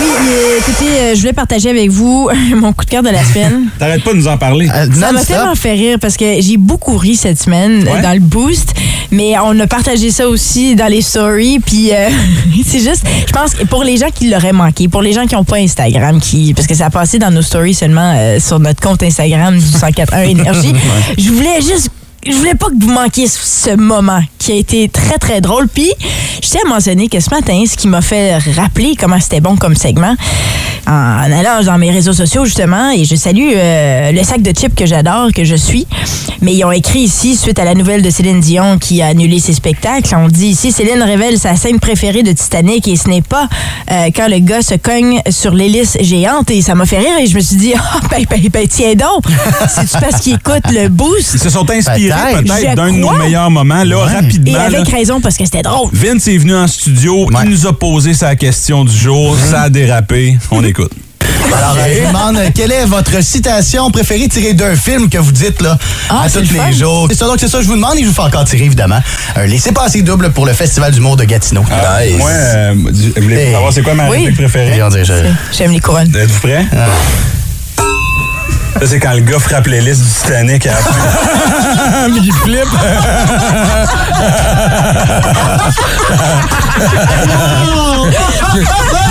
[0.00, 3.22] Oui, euh, écoutez, euh, je voulais partager avec vous mon coup de cœur de la
[3.22, 3.66] semaine.
[3.78, 4.66] T'arrêtes pas de nous en parler.
[4.68, 8.02] Ça m'a tellement fait rire parce que j'ai beaucoup ri cette semaine euh, Ouais.
[8.02, 8.72] dans le boost,
[9.10, 11.58] mais on a partagé ça aussi dans les stories.
[11.60, 12.08] Puis euh,
[12.66, 15.34] c'est juste, je pense que pour les gens qui l'auraient manqué, pour les gens qui
[15.34, 18.58] n'ont pas Instagram, qui parce que ça a passé dans nos stories seulement euh, sur
[18.58, 20.72] notre compte Instagram du 104.1 Énergie,
[21.18, 21.90] je voulais juste
[22.26, 25.68] je voulais pas que vous manquiez ce moment qui a été très, très drôle.
[25.68, 25.90] Puis,
[26.42, 29.56] je tiens à mentionner que ce matin, ce qui m'a fait rappeler comment c'était bon
[29.56, 30.14] comme segment,
[30.86, 34.74] en allant dans mes réseaux sociaux, justement, et je salue euh, le sac de chips
[34.74, 35.86] que j'adore, que je suis,
[36.42, 39.38] mais ils ont écrit ici, suite à la nouvelle de Céline Dion qui a annulé
[39.38, 43.22] ses spectacles, on dit ici, Céline révèle sa scène préférée de Titanic et ce n'est
[43.22, 43.48] pas
[43.90, 47.26] euh, quand le gars se cogne sur l'hélice géante et ça m'a fait rire et
[47.26, 49.24] je me suis dit, ah, ben, ben, ben, tiens donc,
[49.68, 51.34] c'est-tu parce qu'il écoute le boost?
[51.34, 52.42] Ils se sont inspirés Peut-être.
[52.44, 53.18] peut-être Je d'un de nos crois.
[53.24, 54.58] meilleurs moments, là, Et rapidement.
[54.58, 54.64] là.
[54.64, 55.90] avec raison parce que c'était drôle.
[55.92, 57.40] Vince est venu en studio, Ouais.
[57.44, 60.92] il nous a posé sa question du jour, ça a dérapé, on écoute.
[61.52, 65.18] Alors, euh, je vous demande euh, quelle est votre citation préférée tirée d'un film que
[65.18, 65.76] vous dites là,
[66.08, 66.70] Ah, à tous le les fun.
[66.70, 67.06] jours?
[67.10, 68.64] C'est ça, donc c'est ça que je vous demande et je vous fais encore tirer,
[68.66, 69.00] évidemment.
[69.34, 71.62] Un laissez-passer double pour le Festival d'humour de Gatineau.
[71.62, 72.16] Nice.
[72.18, 73.52] Moi, euh, vous voulez Hey.
[73.52, 74.18] savoir c'est quoi ma Oui.
[74.18, 74.78] réplique préférée?
[74.78, 75.12] Et je-
[75.56, 76.14] J'aime les couronnes.
[76.14, 76.66] Êtes-vous prêts?
[78.78, 82.08] Ça, c'est quand le gars frappe l'hélice du Titanic à la fin.
[82.08, 82.68] Mais il flippe.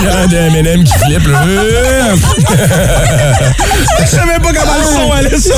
[0.02, 1.40] Il y a un des M&M qui flippe, là.
[4.00, 5.54] Je savais pas comment le son allait ça.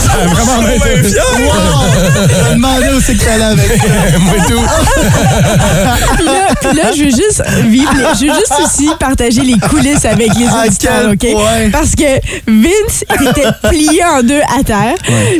[0.00, 4.18] Ça a vraiment me demandais où c'est que t'allais avec ça.
[4.20, 4.64] Moi tout.
[6.16, 9.58] Puis là, puis là, je veux juste vivre, les- je veux juste aussi partager les
[9.58, 11.40] coulisses avec les À auditeurs, quel OK?
[11.40, 11.70] point?
[11.72, 13.37] Parce que Vince était
[13.68, 14.94] plié en deux à terre.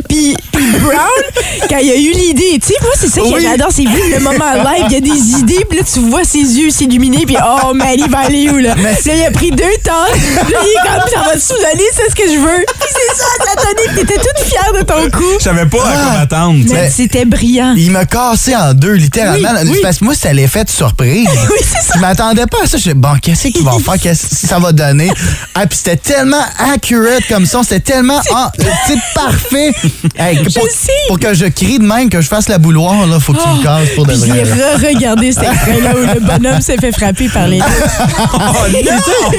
[0.07, 1.23] Puis puis Brown,
[1.69, 3.41] quand il a eu l'idée, tu sais, moi, c'est ça que Oui.
[3.41, 4.85] j'adore, c'est vivre le moment live.
[4.89, 7.87] Il y a des idées, puis là, tu vois ses yeux s'illuminer, puis oh, man,
[7.97, 8.75] il va aller où, là?
[8.75, 10.19] Là, il a pris deux tasses.
[10.35, 12.65] Là, il est comme, ça va te soulager, c'est ce que je veux.
[12.79, 15.33] Puis c'est ça, donné, t'étais toute fière de ton coup.
[15.39, 16.17] Je savais pas à quoi Ah.
[16.19, 16.61] m'attendre.
[16.63, 16.73] tu sais.
[16.73, 17.73] Mais c'était brillant.
[17.77, 19.49] Il m'a cassé en deux, littéralement.
[19.63, 19.79] Oui, oui.
[19.81, 21.27] Parce que moi, c'était l'effet de surprise.
[21.49, 21.93] Oui, c'est ça.
[21.95, 22.77] Je m'attendais pas à ça.
[22.77, 23.95] Je bon, qu'est-ce qu'ils vont faire?
[23.99, 25.09] Qu'est-ce que ça va donner?
[25.55, 27.61] Ah, puis c'était tellement accurate comme ça.
[27.67, 28.51] C'était tellement, ah,
[28.87, 29.71] c'est parfait.
[30.17, 30.91] Hey, pour, sais.
[31.07, 33.47] pour que je crie de même, que je fasse la bouloire, là, faut que tu
[33.49, 34.43] me casses pour de vrai.
[34.43, 37.59] re-regardé cet extrait-là où le bonhomme s'est fait frapper par les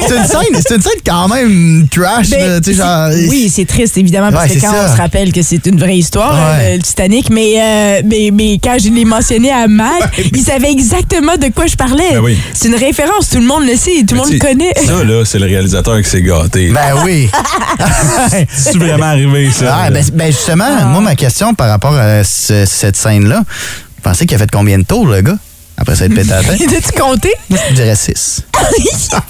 [0.09, 3.09] C'est une scène, c'est une scène quand même trash, Ben, là, tu sais, c'est- genre.
[3.29, 4.87] oui, c'est triste, évidemment, parce Ouais, que quand ça.
[4.89, 6.73] on se rappelle que c'est une vraie histoire, Ouais.
[6.73, 10.71] euh, le Titanic, mais, euh, mais, mais quand je l'ai mentionné à Matt, il savait
[10.73, 12.11] exactement de quoi je parlais.
[12.13, 12.37] Ben oui.
[12.55, 14.73] C'est une référence, tout le monde le sait, tout le monde le connaît.
[14.87, 16.71] Ça, là, c'est le réalisateur qui s'est gâté.
[16.71, 17.29] Ben oui.
[18.53, 19.77] C'est vraiment arrivé, ça.
[19.85, 24.27] Ah, ben, ben justement, moi, ma question par rapport à ce- cette scène-là, vous pensez
[24.27, 25.37] qu'il a fait combien de tours, le gars,
[25.77, 26.59] après s'être pété à la tête?
[26.69, 27.33] T'as-tu compté?
[27.49, 28.43] Moi, je dirais 6.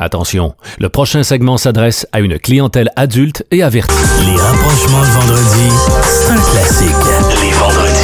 [0.00, 3.94] Attention, le prochain segment s'adresse à une clientèle adulte et avertie.
[4.24, 5.70] Les rapprochements de vendredi,
[6.04, 7.42] c'est un classique.
[7.42, 8.03] Les vendredis,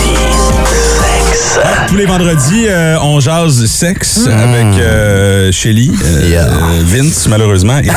[1.54, 1.66] sexe.
[1.88, 6.46] Tous les vendredis, euh, on jase sexe avec euh, Shelly, euh,
[6.84, 7.88] Vince, malheureusement, et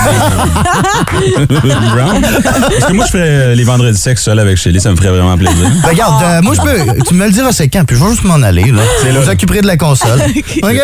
[1.94, 2.22] Brown.
[2.22, 5.38] Parce que moi, je ferais les vendredis sexe seul avec Shelly, ça me ferait vraiment
[5.38, 5.70] plaisir.
[5.84, 7.04] Ben, regarde, euh, moi, je peux.
[7.08, 8.72] Tu me le diras, c'est quand, puis je vais juste m'en aller.
[8.72, 8.82] Là.
[9.22, 10.22] Vous occuperez de la console.
[10.64, 10.82] OK.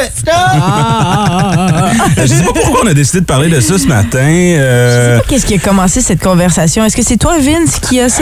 [2.17, 4.19] Je sais pas pourquoi on a décidé de parler de ça ce matin.
[4.21, 6.86] euh, Qu'est-ce qui a commencé cette conversation?
[6.86, 8.21] Est-ce que c'est toi, Vince, qui a ce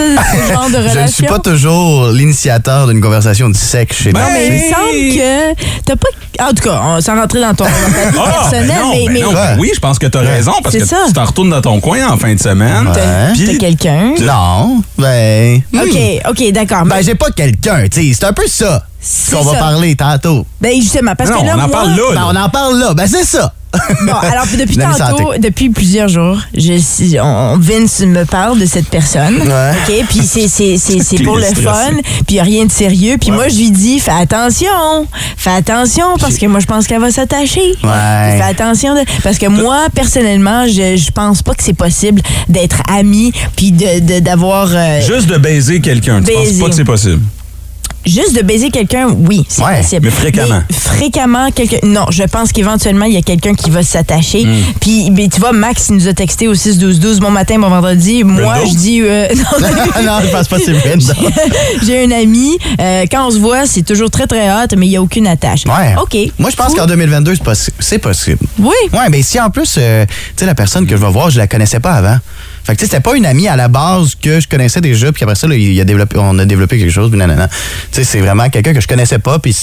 [0.51, 1.01] genre de Je relation?
[1.01, 4.21] ne suis pas toujours l'initiateur d'une conversation de sexe chez moi.
[4.38, 6.08] Mais il me semble que t'as pas.
[6.39, 9.06] En tout cas, on- sans rentrer dans ton dans ta vie Ah, personnelle, non, mais,
[9.10, 10.97] mais non, oui, je pense que tu as raison parce que ça.
[11.08, 12.88] tu t'en retournes dans ton coin en fin de semaine.
[12.93, 14.13] t'as Puis- t'as quelqu'un?
[14.21, 15.62] Non, ben.
[15.73, 15.80] hmm.
[15.80, 15.97] OK,
[16.30, 16.86] OK, d'accord.
[16.86, 18.13] Ben, j'ai pas quelqu'un, tu sais.
[18.19, 20.45] C'est un peu ça C'est qu'on va parler tantôt.
[20.62, 22.80] Ben justement, parce Non, que là, on en moi, parle là, Ben, on en parle
[22.80, 22.93] là.
[22.93, 23.54] Ben, c'est ça.
[24.06, 29.38] Bon, alors depuis tantôt, depuis plusieurs jours, je, on, Vince me parle de cette personne.
[29.41, 29.71] Ouais.
[29.71, 31.91] OK, puis c'est, c'est, c'est, c'est pour le fun,
[32.27, 33.17] puis rien de sérieux.
[33.19, 34.67] Puis moi, je lui dis, fais attention,
[35.36, 37.73] fais attention, parce que moi, je pense qu'elle va s'attacher.
[37.84, 38.38] Ouais.
[38.38, 42.82] Fais attention, de- parce que moi, personnellement, je, je pense pas que c'est possible d'être
[42.89, 44.69] ami, puis de, de- d'avoir...
[44.71, 47.21] euh, Juste de baiser quelqu'un, tu penses pas que c'est possible?
[48.08, 50.06] Juste de baiser quelqu'un, oui, c'est Ouais, possible.
[50.06, 50.62] mais fréquemment.
[50.70, 51.78] Mais fréquemment, quelqu'un.
[51.84, 54.46] Non, je pense qu'éventuellement, il y a quelqu'un qui va s'attacher.
[54.46, 54.62] Hmm.
[54.82, 58.24] Puis, ben, tu vois, Max il nous a texté au 6-12-12, bon matin, bon vendredi.
[58.24, 59.02] Moi, je dis.
[59.02, 60.74] euh, non, non, je pense pas que c'est.
[61.86, 62.58] J'ai un ami.
[62.80, 65.28] euh, quand on se voit, c'est toujours très, très hot, mais il n'y a aucune
[65.28, 65.63] attache.
[65.65, 65.96] Ouais.
[66.02, 66.17] OK.
[66.39, 68.39] Moi, je pense qu'en 2022, c'est possi- c'est possible.
[68.60, 68.74] Oui.
[68.93, 71.38] Ouais, mais si en plus, euh, tu sais, la personne que je vais voir, je
[71.38, 72.17] la connaissais pas avant.
[72.67, 75.13] Fait que, tu sais, c'était pas une amie à la base que je connaissais déjà,
[75.13, 77.47] puis après ça, là, il a développé, on a développé quelque chose, puis nanana.
[77.47, 77.56] Tu
[77.91, 79.56] sais, c'est vraiment quelqu'un que je connaissais pas, puis.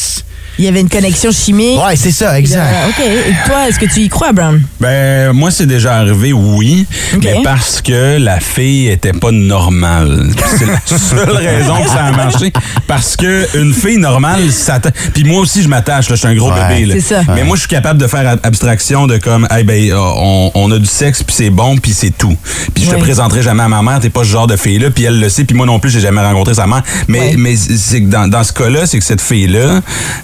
[0.58, 1.80] Il y avait une connexion chimique.
[1.84, 2.60] Ouais, c'est ça, exact.
[2.72, 3.04] Euh, OK.
[3.04, 4.62] Et toi, est-ce que tu y crois, Brown?
[4.80, 7.22] Ben, moi, c'est déjà arrivé, oui, Ok.
[7.24, 10.28] mais parce que la fille était pas normale.
[10.58, 12.52] C'est la seule raison que ça a marché.
[12.86, 16.28] Parce que une fille normale, ça t'a- Puis moi aussi, je m'attache, là, je suis
[16.28, 16.68] un gros Ouais.
[16.68, 16.86] bébé.
[16.86, 16.94] là.
[16.94, 17.22] C'est ça.
[17.34, 20.52] Mais moi, je suis capable de faire ab- abstraction de comme, hey, ben, euh, on,
[20.54, 22.36] on a du sexe, puis c'est bon, puis c'est tout.
[22.74, 23.00] Puis je te Ouais.
[23.00, 25.44] présenterai jamais à ma mère, t'es pas ce genre de fille-là, puis elle le sait,
[25.44, 26.82] puis moi non plus, j'ai jamais rencontré sa mère.
[27.08, 27.34] Mais, Ouais.
[27.36, 29.80] mais c'est que dans, dans ce cas-là, c'est que cette fille-là,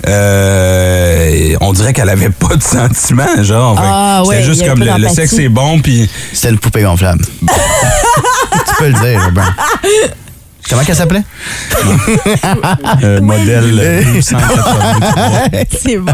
[0.07, 0.20] euh,
[1.61, 3.77] on dirait qu'elle avait pas de sentiments, genre.
[3.79, 7.25] Ah, ouais, C'était juste comme le, sexe est bon, puis C'était une poupée gonflable.
[7.43, 9.55] tu peux le dire, ben.
[10.71, 11.23] Comment qu'elle s'appelait?
[13.03, 13.65] euh, modèle
[14.15, 15.65] 1283.
[15.85, 16.13] C'est bon.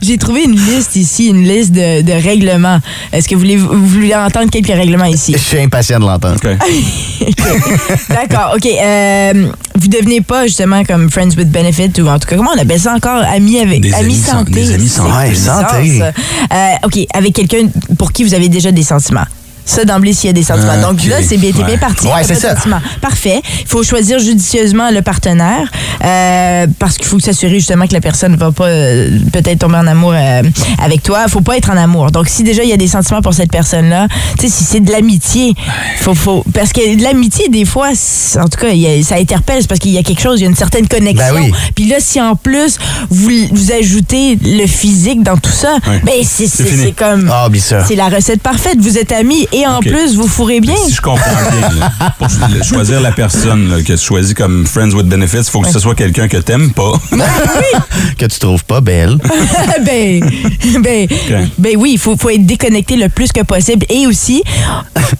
[0.00, 2.78] J'ai trouvé une liste ici, une liste de, de règlements.
[3.12, 5.32] Est-ce que vous voulez, vous voulez entendre quelques règlements ici?
[5.34, 6.36] Je suis impatient de l'entendre.
[6.42, 6.48] OK.
[8.08, 8.66] D'accord, OK.
[8.66, 12.58] Euh, vous devenez pas justement comme friends with benefit ou en tout cas, comment on
[12.58, 13.22] appelle ça encore?
[13.30, 14.52] Amis avec Des amis amis san- santé.
[14.52, 15.10] des amis santé.
[15.12, 15.98] Ouais, santé.
[15.98, 16.12] ça.
[16.54, 17.68] Euh, OK, avec quelqu'un
[17.98, 19.26] pour qui vous avez déjà des sentiments.
[19.68, 20.72] Ça, d'emblée, s'il y a des sentiments.
[20.74, 21.76] Ah, Donc là, c'est bien, Ouais.
[21.76, 22.06] parti.
[22.06, 22.54] Ouais, c'est ça.
[22.56, 22.80] sentiments.
[23.02, 23.42] Parfait.
[23.60, 25.70] Il faut choisir judicieusement le partenaire
[26.04, 29.76] euh, parce qu'il faut s'assurer justement que la personne ne va pas euh, peut-être tomber
[29.76, 30.42] en amour euh,
[30.82, 31.24] avec toi.
[31.26, 32.10] Il faut pas être en amour.
[32.10, 34.06] Donc, si déjà il y a des sentiments pour cette personne-là,
[34.38, 35.52] tu sais, si c'est de l'amitié,
[36.00, 39.68] faut, faut, parce que de l'amitié, des fois, en tout cas, a- ça interpelle, c'est
[39.68, 41.34] parce qu'il y a quelque chose, il y a une certaine connexion.
[41.34, 41.52] Ben oui.
[41.74, 42.78] Puis là, si en plus,
[43.10, 46.00] vous, vous ajoutez le physique dans tout ça, Ouais.
[46.04, 47.30] ben c'est comme...
[47.32, 47.84] Ah, ça.
[47.84, 48.78] C'est la recette parfaite.
[48.78, 49.86] Vous êtes amis et en Ok.
[49.88, 50.74] plus, vous fourrez bien.
[50.86, 54.66] Si je comprends bien, là, pour cho- choisir la personne là, que tu choisis comme
[54.66, 56.92] Friends with Benefits, il faut que ce soit quelqu'un que t'aimes pas.
[58.16, 59.16] Que tu trouves pas belle.
[59.84, 60.20] ben,
[60.80, 61.06] ben,
[61.58, 63.86] ben oui, il faut, faut être déconnecté le plus que possible.
[63.90, 64.42] Et aussi,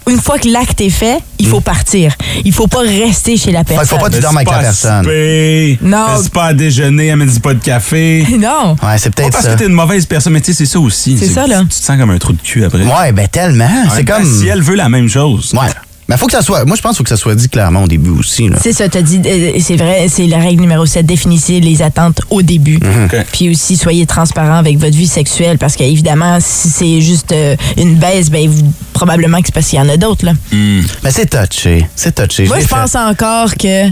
[0.09, 2.13] une fois que l'acte est fait, il faut partir.
[2.45, 3.87] Il faut pas rester chez la personne.
[3.87, 5.03] qu'il faut pas que tu dormes avec la pas personne.
[5.03, 6.05] souper, Non.
[6.21, 8.25] C'est pas à déjeuner, elle me dit pas de café.
[8.39, 8.75] Non.
[8.81, 9.53] Ouais, c'est Pas peut-être parce ça.
[9.53, 11.17] que t'es une mauvaise personne, mais tu sais, c'est ça aussi.
[11.17, 11.61] C'est ça, là.
[11.61, 12.83] Tu te sens comme un trou de cul après.
[12.83, 13.65] Ouais, ben tellement.
[13.65, 14.25] En C'est temps, comme.
[14.29, 15.53] Si elle veut la même chose.
[15.53, 15.69] Ouais.
[16.09, 16.65] Mais faut que ça soit.
[16.65, 18.49] Moi, je pense qu'il faut que ça soit dit clairement au début aussi.
[18.59, 22.21] C'est ça, t'as dit, euh, c'est vrai, c'est la règle numéro 7, définissez les attentes
[22.31, 22.77] au début.
[22.77, 23.15] OK.
[23.31, 27.95] Puis aussi, soyez transparent avec votre vie sexuelle parce qu'évidemment, si c'est juste euh, une
[27.95, 30.25] baisse, ben vous- probablement que c'est parce qu'il y en a d'autres.
[30.25, 30.33] là.
[30.51, 31.87] Mais c'est touché.
[31.95, 32.47] C'est touché.
[32.47, 32.75] Moi, je fait.
[32.75, 33.87] pense encore que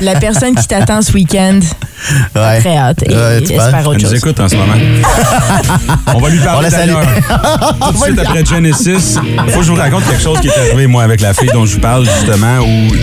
[0.04, 1.58] la personne qui t'attend ce week-end
[2.34, 2.60] Ouais.
[2.60, 4.14] très hâte et Ouais, espère autre Elle nous chose.
[4.18, 4.72] écoute en ce moment.
[6.14, 6.92] On va lui On parler la salue.
[6.92, 7.76] d'ailleurs.
[7.86, 10.58] Tout de suite après Genesis, il faut que je vous raconte quelque chose qui est
[10.58, 12.94] arrivé, moi, avec la fille dont je vous parle, justement, où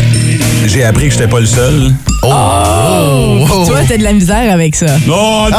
[0.65, 1.93] j'ai appris que j'étais pas le seul.
[2.23, 3.45] Oh!
[3.67, 4.97] Toi, t'as de la misère avec ça.
[5.05, 5.57] Non, non!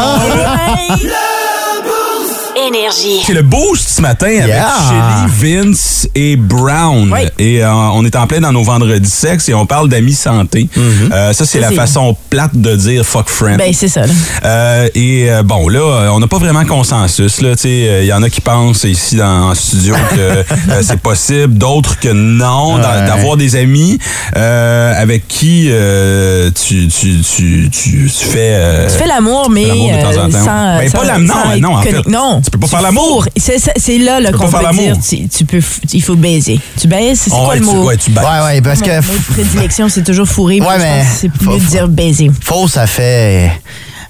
[2.68, 3.20] Énergie.
[3.26, 4.68] C'est le boost ce matin avec Yeah.
[4.88, 7.10] Shelly, Vince et Brown.
[7.12, 7.20] Oui.
[7.38, 10.68] Et euh, on est en plein dans nos vendredis sexe et on parle d'amis santé.
[10.76, 13.58] Euh, ça, c'est la façon plate de dire fuck friend.
[13.58, 14.02] Ben, c'est ça.
[14.06, 14.12] là.
[14.44, 17.40] Euh, et euh, bon, là, euh, on n'a pas vraiment consensus.
[17.40, 17.54] là.
[17.56, 20.16] Tu sais, euh, Il y en a qui pensent ici dans, en studio que
[20.70, 22.82] euh, c'est possible, d'autres que non, Ouais.
[22.82, 23.98] d'avoir des amis
[24.36, 28.52] euh, avec qui euh, tu, tu, tu, tu, tu fais...
[28.54, 30.44] euh, Tu fais l'amour, mais de temps en temps.
[30.44, 30.78] sans.
[30.78, 32.06] Ben, sans- pas l'amour, non, sans ben non, en fait.
[32.08, 32.40] Non.
[32.42, 33.26] Tu peux pas faire l'amour.
[33.36, 35.60] C'est là, là peux qu'on peut dire tu, tu peux,
[35.92, 36.60] il faut baiser.
[36.78, 37.84] Tu baises, c'est oh, quoi ouais, le tu, mot?
[37.84, 38.10] ouais, tu.
[38.10, 40.60] Ouais, ouais, parce que prédilection, c'est toujours fourré.
[40.60, 42.30] Ouais, mais c'est faut- mieux de dire baiser.
[42.42, 43.50] faux, ça fait.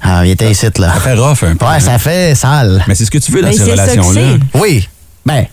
[0.01, 0.95] Ah, il était ici, là.
[0.95, 1.67] Ça fait rough un peu.
[1.67, 2.85] Ouais, ça fait sale.
[2.87, 4.37] Mais c'est ce que tu veux dans ces relations-là.
[4.55, 4.89] Oui.
[5.27, 5.45] Ben,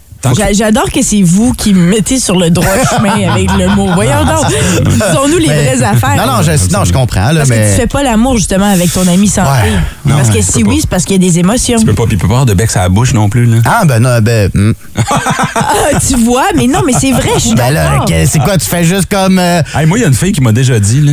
[0.53, 3.89] J'adore que c'est vous qui me mettez sur le droit chemin avec le mot.
[3.93, 4.45] Voyons donc,
[4.85, 6.15] disons-nous les mais- vraies affaires.
[6.25, 7.57] Non, non, je, non, je comprends, là, Parce mais.
[7.57, 9.49] que tu fais pas l'amour justement avec ton ami santé.
[9.49, 9.71] Ouais.
[10.05, 11.77] Non, parce que si oui, c'est parce qu'il y a des émotions.
[11.79, 13.45] Tu peux pas, puis peut pas avoir de bec à la bouche non plus.
[13.45, 13.57] Là.
[13.65, 14.49] Ah, ben non, ben.
[14.53, 14.73] hmm.
[15.55, 18.65] Ah, tu vois, mais non, mais c'est vrai, je suis Ben là, c'est quoi, tu
[18.65, 19.39] fais juste comme.
[19.39, 21.11] euh, Hey, moi, il y a une fille qui m'a déjà dit, là,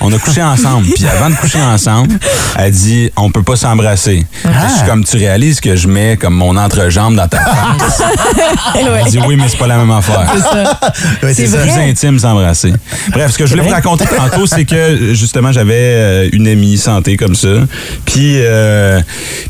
[0.00, 0.86] on a couché ensemble.
[0.94, 2.18] Puis avant de coucher ensemble,
[2.58, 4.26] elle dit, on peut pas s'embrasser.
[4.44, 4.48] Ah.
[4.68, 8.02] Je suis comme, tu réalises que je mets comme mon entrejambe dans ta face.
[8.74, 9.00] Ouais.
[9.04, 10.30] Elle dit, oui, mais c'est pas la même affaire.
[10.34, 10.80] C'est ça.
[11.22, 12.72] ouais, C'est plus intime s'embrasser.
[13.10, 16.78] Bref, ce que je voulais vous raconter tantôt, c'est que justement, j'avais euh, une amie
[16.78, 17.48] santé comme ça.
[18.04, 19.00] Puis, euh,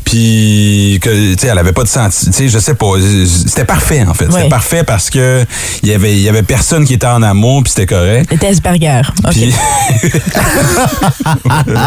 [0.05, 2.25] puis que, tu sais, elle avait pas de senti.
[2.27, 2.93] Tu sais, je sais pas.
[3.25, 4.25] C'était parfait, en fait.
[4.25, 4.49] C'était Ouais.
[4.49, 5.43] parfait parce que
[5.83, 8.29] il y avait, il y avait personne qui était en amour, puis c'était correct.
[8.31, 9.01] Le Tesberger.
[9.25, 9.31] OK.
[9.31, 9.51] Puis,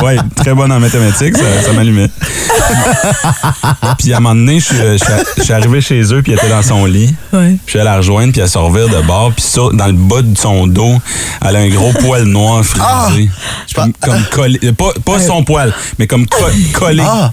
[0.02, 2.08] ouais, très bonne en mathématiques, ça, ça m'allumait.
[3.98, 6.84] puis à un moment donné, je suis arrivé chez eux, puis elle était dans son
[6.86, 6.89] lit.
[7.32, 7.48] Ouais.
[7.50, 9.86] Puis je suis allé la rejoindre, puis elle se revire de bord, puis ça, dans
[9.86, 10.94] le bas de son dos,
[11.46, 13.28] elle a un gros poil noir frisé.
[13.74, 14.58] Comme, comme collé.
[14.76, 17.02] Pas, pas son poil, mais comme co- collé.
[17.06, 17.32] Ah,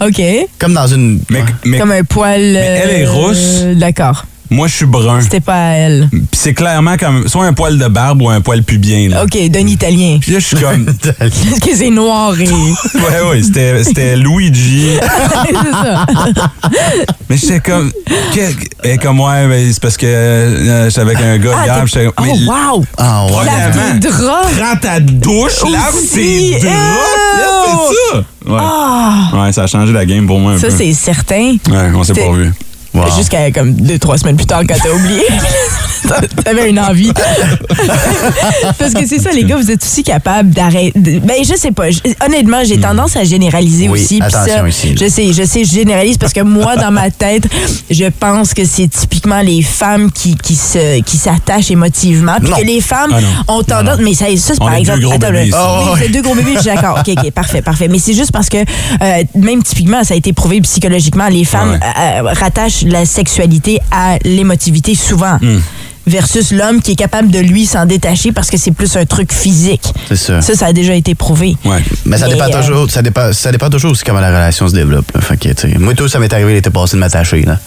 [0.00, 0.20] OK.
[0.58, 1.20] comme dans une.
[1.30, 2.40] Mais, mais Comme un poil.
[2.40, 3.62] elle est euh, rousse.
[3.76, 4.24] D'accord.
[4.52, 5.20] Moi, je suis brun.
[5.20, 6.08] C'était pas à elle.
[6.10, 9.08] Puis c'est clairement comme soit un poil de barbe ou un poil pubien.
[9.08, 9.24] Là.
[9.24, 10.18] OK, d'un Italien.
[10.20, 10.84] Puis là, je suis comme.
[11.18, 12.48] Parce que c'est noir et.
[12.50, 14.90] ouais, ouais, c'était c'était Luigi.
[15.46, 16.06] c'est ça.
[17.28, 17.90] Mais j'étais comme.
[18.84, 21.84] Et comme, ouais, mais c'est parce que euh, j'étais avec un gars Ah, hier.
[21.84, 22.84] t'es- j'étais- oh, mais wow!
[22.98, 23.44] Ah, ouais.
[23.46, 24.00] Lave Vraiment.
[24.00, 24.52] tes draps!
[24.58, 26.14] Prends ta douche, lave Aussi.
[26.14, 26.74] tes draps.
[27.88, 28.18] C'est ça.
[28.46, 28.58] Ouais.
[28.60, 29.30] Ah!
[29.34, 30.74] ouais, ça a changé la game pour moi un Ça, peu.
[30.76, 31.56] c'est certain.
[31.70, 32.52] Ouais, on s'est C'était- pas vu.
[32.94, 33.04] Wow.
[33.16, 35.22] Jusqu'à comme deux, trois semaines plus tard quand t'as oublié.
[36.44, 37.12] T'avais une envie.
[38.78, 41.20] Parce que c'est ça, les gars, vous êtes aussi capables d'arrêter.
[41.20, 41.84] Ben, je sais pas.
[42.26, 44.20] Honnêtement, j'ai tendance à généraliser Oui, aussi.
[44.20, 44.94] attention ça, ici.
[45.00, 47.44] Je sais, je sais, je généralise parce que moi, dans ma tête,
[47.90, 52.36] je pense que c'est typiquement les femmes qui, qui se, qui s'attachent émotivement.
[52.42, 53.98] Puis que les femmes Ah ont tendance.
[54.02, 55.00] Mais ça, ça par est deux exemple.
[55.02, 55.50] gros attends, bébés.
[55.54, 56.98] Oh, Oui, deux gros bébés, je suis d'accord.
[57.00, 57.88] OK, OK, parfait, parfait.
[57.88, 61.72] Mais c'est juste parce que, euh, même typiquement, ça a été prouvé psychologiquement, les femmes
[61.72, 61.78] Ouais.
[61.98, 65.38] euh, rattachent la sexualité à l'émotivité souvent.
[65.40, 65.60] Hmm.
[66.06, 69.32] Versus l'homme qui est capable de lui s'en détacher parce que c'est plus un truc
[69.32, 69.82] physique.
[70.08, 70.40] C'est ça.
[70.40, 71.56] Ça, ça a déjà été prouvé.
[71.64, 71.78] Ouais.
[72.04, 74.66] Mais ça Mais, dépend euh, toujours, ça dépend, ça dépend toujours aussi comment la relation
[74.68, 75.06] se développe.
[75.14, 75.20] là.
[75.20, 77.58] Fait que, tu sais, moi, tout, ça m'est arrivé l'été passé de m'attacher, là.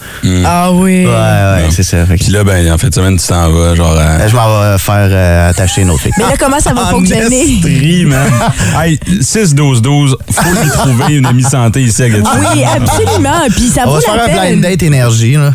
[0.44, 1.06] Ah oui.
[1.06, 2.04] Ouais, ouais, c'est ça.
[2.04, 3.96] Fait que, Puis là, ben, en fait, semaine, tu t'en vas, genre.
[3.96, 6.12] à- je m'en vais faire euh, attacher une autre fille.
[6.18, 8.04] Mais là, comment ça va En fonctionner?
[8.04, 8.30] man.
[8.82, 12.28] hey, 6-12-12, faut lui trouver une amie santé ici à Gatineau.
[12.54, 13.46] Oui, absolument.
[13.50, 15.54] Puis ça On vaut va se faire la un blind date énergie, là.